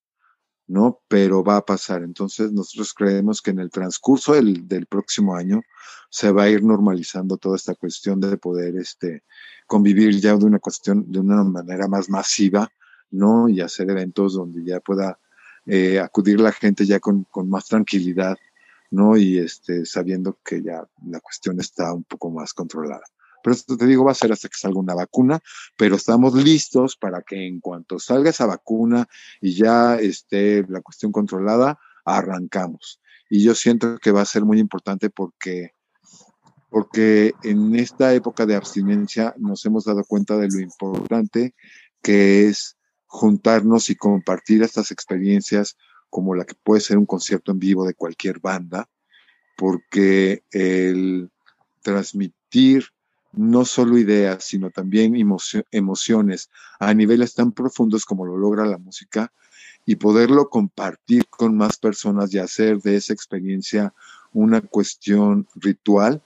[0.66, 1.02] ¿no?
[1.06, 2.02] Pero va a pasar.
[2.02, 5.62] Entonces nosotros creemos que en el transcurso del, del próximo año
[6.10, 9.22] se va a ir normalizando toda esta cuestión de poder, este,
[9.68, 12.68] convivir ya de una cuestión, de una manera más masiva,
[13.10, 13.48] ¿no?
[13.48, 15.20] Y hacer eventos donde ya pueda
[15.66, 18.36] eh, acudir la gente ya con, con, más tranquilidad,
[18.90, 19.16] ¿no?
[19.16, 23.04] Y este, sabiendo que ya la cuestión está un poco más controlada.
[23.42, 25.38] Pero esto te digo, va a ser hasta que salga una vacuna,
[25.76, 29.06] pero estamos listos para que en cuanto salga esa vacuna
[29.40, 33.00] y ya esté la cuestión controlada, arrancamos.
[33.30, 35.74] Y yo siento que va a ser muy importante porque
[36.70, 41.54] porque en esta época de abstinencia nos hemos dado cuenta de lo importante
[42.02, 45.76] que es juntarnos y compartir estas experiencias
[46.10, 48.88] como la que puede ser un concierto en vivo de cualquier banda,
[49.56, 51.30] porque el
[51.82, 52.86] transmitir
[53.32, 55.14] no solo ideas, sino también
[55.70, 59.32] emociones a niveles tan profundos como lo logra la música
[59.84, 63.94] y poderlo compartir con más personas y hacer de esa experiencia
[64.32, 66.22] una cuestión ritual,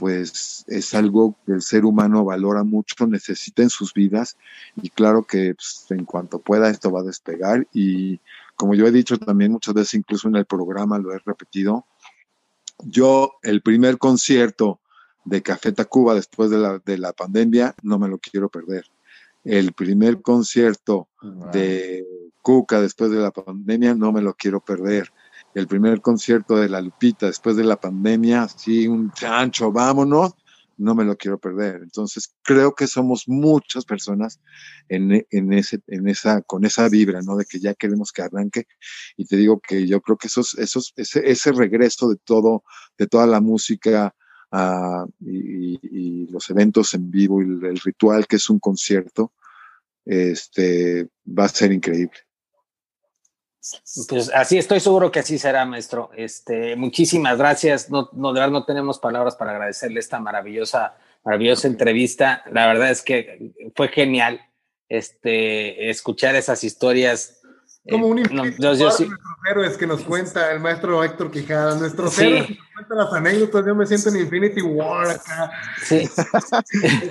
[0.00, 4.38] pues es algo que el ser humano valora mucho, necesita en sus vidas
[4.80, 8.18] y claro que pues, en cuanto pueda esto va a despegar y
[8.56, 11.84] como yo he dicho también muchas veces incluso en el programa lo he repetido,
[12.78, 14.80] yo el primer concierto
[15.26, 18.86] de Café Tacuba después de la, de la pandemia no me lo quiero perder.
[19.44, 21.08] El primer concierto
[21.52, 22.06] de
[22.40, 25.12] Cuca después de la pandemia no me lo quiero perder
[25.54, 30.34] el primer concierto de La Lupita después de la pandemia, así un chancho, vámonos,
[30.80, 31.80] no me lo quiero perder.
[31.82, 34.40] Entonces, creo que somos muchas personas
[34.88, 37.36] en, en, ese, en esa, con esa vibra, ¿no?
[37.36, 38.66] De que ya queremos que arranque.
[39.16, 42.64] Y te digo que yo creo que esos, esos, ese, ese regreso de todo,
[42.96, 44.14] de toda la música
[44.52, 49.32] uh, y, los eventos en vivo y el, el ritual que es un concierto,
[50.06, 52.18] este, va a ser increíble.
[54.08, 56.10] Pues así estoy seguro que así será, maestro.
[56.16, 57.90] Este, muchísimas gracias.
[57.90, 62.42] No, no, de verdad no tenemos palabras para agradecerle esta maravillosa, maravillosa entrevista.
[62.50, 64.40] La verdad es que fue genial
[64.88, 67.42] este, escuchar esas historias.
[67.88, 69.06] Como un eh, no, yo, yo sí.
[69.06, 72.24] nuestros héroes que nos cuenta el maestro Héctor Quijada, nuestros sí.
[72.24, 73.66] héroes que nos cuentan las anécdotas.
[73.66, 75.52] Yo me siento en Infinity War acá.
[75.82, 76.08] Sí.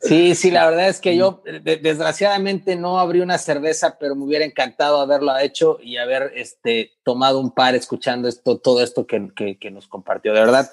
[0.00, 4.46] Sí, sí, la verdad es que yo desgraciadamente no abrí una cerveza, pero me hubiera
[4.46, 9.58] encantado haberlo hecho y haber este, tomado un par escuchando esto, todo esto que, que,
[9.58, 10.32] que nos compartió.
[10.32, 10.70] De verdad,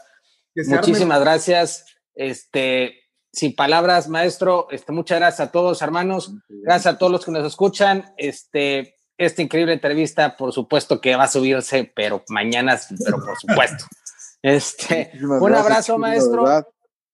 [0.56, 1.86] muchísimas gracias.
[2.16, 3.02] Este,
[3.34, 6.32] sin palabras, maestro, este, muchas gracias a todos, hermanos.
[6.48, 8.14] Gracias a todos los que nos escuchan.
[8.16, 13.86] Este, esta increíble entrevista, por supuesto que va a subirse, pero mañana, pero por supuesto.
[14.44, 16.46] Este, un abrazo, maestro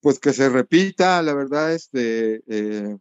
[0.04, 2.98] pues que se repita, la verdad, este, eh,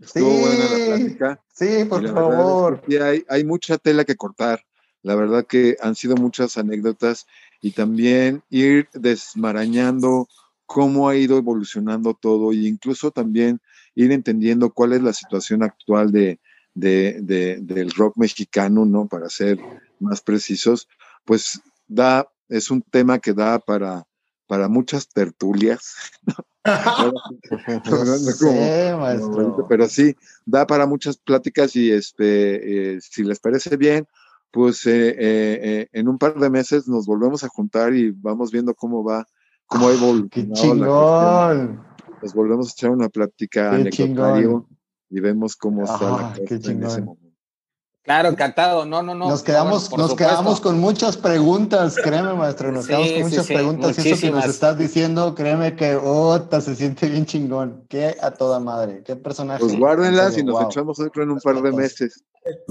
[0.00, 1.40] estuvo sí, buena la plática.
[1.54, 2.82] Sí, por favor.
[2.88, 4.60] Es hay, hay mucha tela que cortar.
[5.02, 7.26] La verdad que han sido muchas anécdotas
[7.60, 10.26] y también ir desmarañando
[10.66, 13.60] cómo ha ido evolucionando todo e incluso también
[13.94, 16.40] ir entendiendo cuál es la situación actual de,
[16.74, 19.06] de, de, del rock mexicano, ¿no?
[19.06, 19.58] Para ser
[20.00, 20.88] más precisos,
[21.24, 24.04] pues da, es un tema que da para,
[24.46, 25.94] para muchas tertulias.
[29.68, 30.14] pero sí,
[30.46, 34.06] da para muchas pláticas y este, eh, si les parece bien,
[34.50, 38.74] pues eh, eh, en un par de meses nos volvemos a juntar y vamos viendo
[38.74, 39.26] cómo va,
[39.66, 40.28] cómo ha evolucionado.
[40.30, 41.92] ¡Qué chingón!
[42.22, 44.68] nos volvemos a echar una plática anecdotario
[45.10, 47.21] y vemos cómo está Ajá, la cosa en ese momento.
[48.02, 48.84] Claro, encantado.
[48.84, 49.28] No, no, no.
[49.28, 52.72] Nos no, quedamos, bueno, nos quedamos con muchas preguntas, créeme, maestro.
[52.72, 53.86] Nos Sí, quedamos con sí, muchas sí, preguntas.
[53.86, 54.48] Y eso que nos muchísimas.
[54.48, 57.84] estás diciendo, créeme que ota, se siente bien chingón.
[57.88, 59.60] Qué a toda madre, qué personaje.
[59.60, 60.68] Pues en guárdenlas y nos wow.
[60.70, 62.24] echamos otro en un par de meses.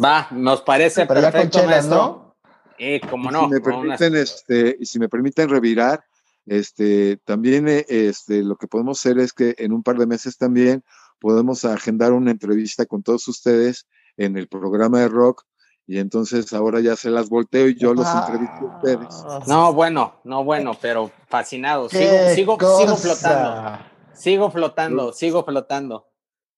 [0.03, 1.95] Va, nos parece Pero ya con perfecto, chelas, maestro.
[1.97, 2.35] ¿no?
[2.77, 3.39] Eh, como Y no.
[3.41, 3.63] si me unas-
[3.99, 6.03] permiten, este, y si me permiten revirar,
[6.45, 10.35] este, también eh, este, lo que podemos hacer es que en un par de meses
[10.37, 10.83] también
[11.19, 13.85] podemos agendar una entrevista con todos ustedes
[14.17, 15.45] en el programa de rock.
[15.87, 19.47] Y entonces ahora ya se las volteo y yo los Ah, entrevisto a ustedes.
[19.47, 21.89] No, bueno, no, bueno, pero fascinado.
[21.89, 23.79] Sigo, sigo, flotando.
[24.13, 26.07] Sigo flotando, sigo flotando.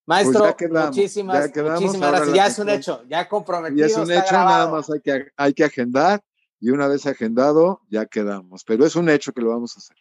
[0.05, 2.35] Maestro, Pues ya quedamos, muchísimas, ya quedamos, muchísimas gracias.
[2.35, 3.87] Ya es un hecho, ya comprometido.
[3.87, 6.21] Y es un está hecho, nada más hay que, hay que agendar
[6.59, 8.63] y una vez agendado ya quedamos.
[8.65, 9.97] Pero es un hecho que lo vamos a hacer.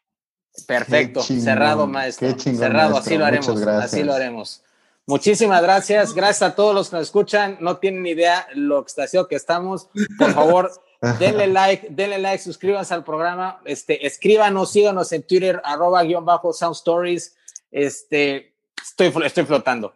[0.66, 2.28] Perfecto, chingón, cerrado, maestro.
[2.28, 3.00] qué chingón, cerrado, maestro.
[3.00, 3.62] así lo haremos.
[3.66, 4.62] Así lo haremos.
[5.06, 6.14] Muchísimas gracias.
[6.14, 7.58] Gracias a todos los que nos escuchan.
[7.60, 9.88] No tienen idea lo extasiado que estamos.
[10.18, 10.70] Por favor,
[11.18, 13.60] denle like, denle like, suscríbanse al programa.
[13.64, 17.36] Este, escríbanos, síganos en Twitter, arroba guion bajo Sound Stories.
[17.70, 19.92] Este, estoy, estoy flotando.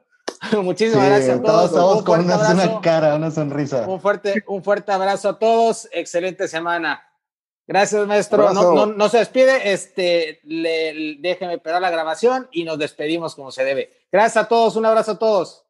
[0.62, 1.98] Muchísimas Sí, gracias a todos todos.
[1.98, 2.72] Un con fuerte una, abrazo.
[2.72, 3.86] una cara, una sonrisa.
[3.86, 5.88] Un fuerte, un fuerte abrazo a todos.
[5.92, 7.02] Excelente semana.
[7.66, 8.38] Gracias, maestro.
[8.38, 8.74] No, Abrazo.
[8.74, 9.72] no, no se despide.
[9.72, 13.92] Este, le, déjeme pegar la grabación y nos despedimos como se debe.
[14.12, 14.76] Gracias a todos.
[14.76, 15.65] Un abrazo a todos.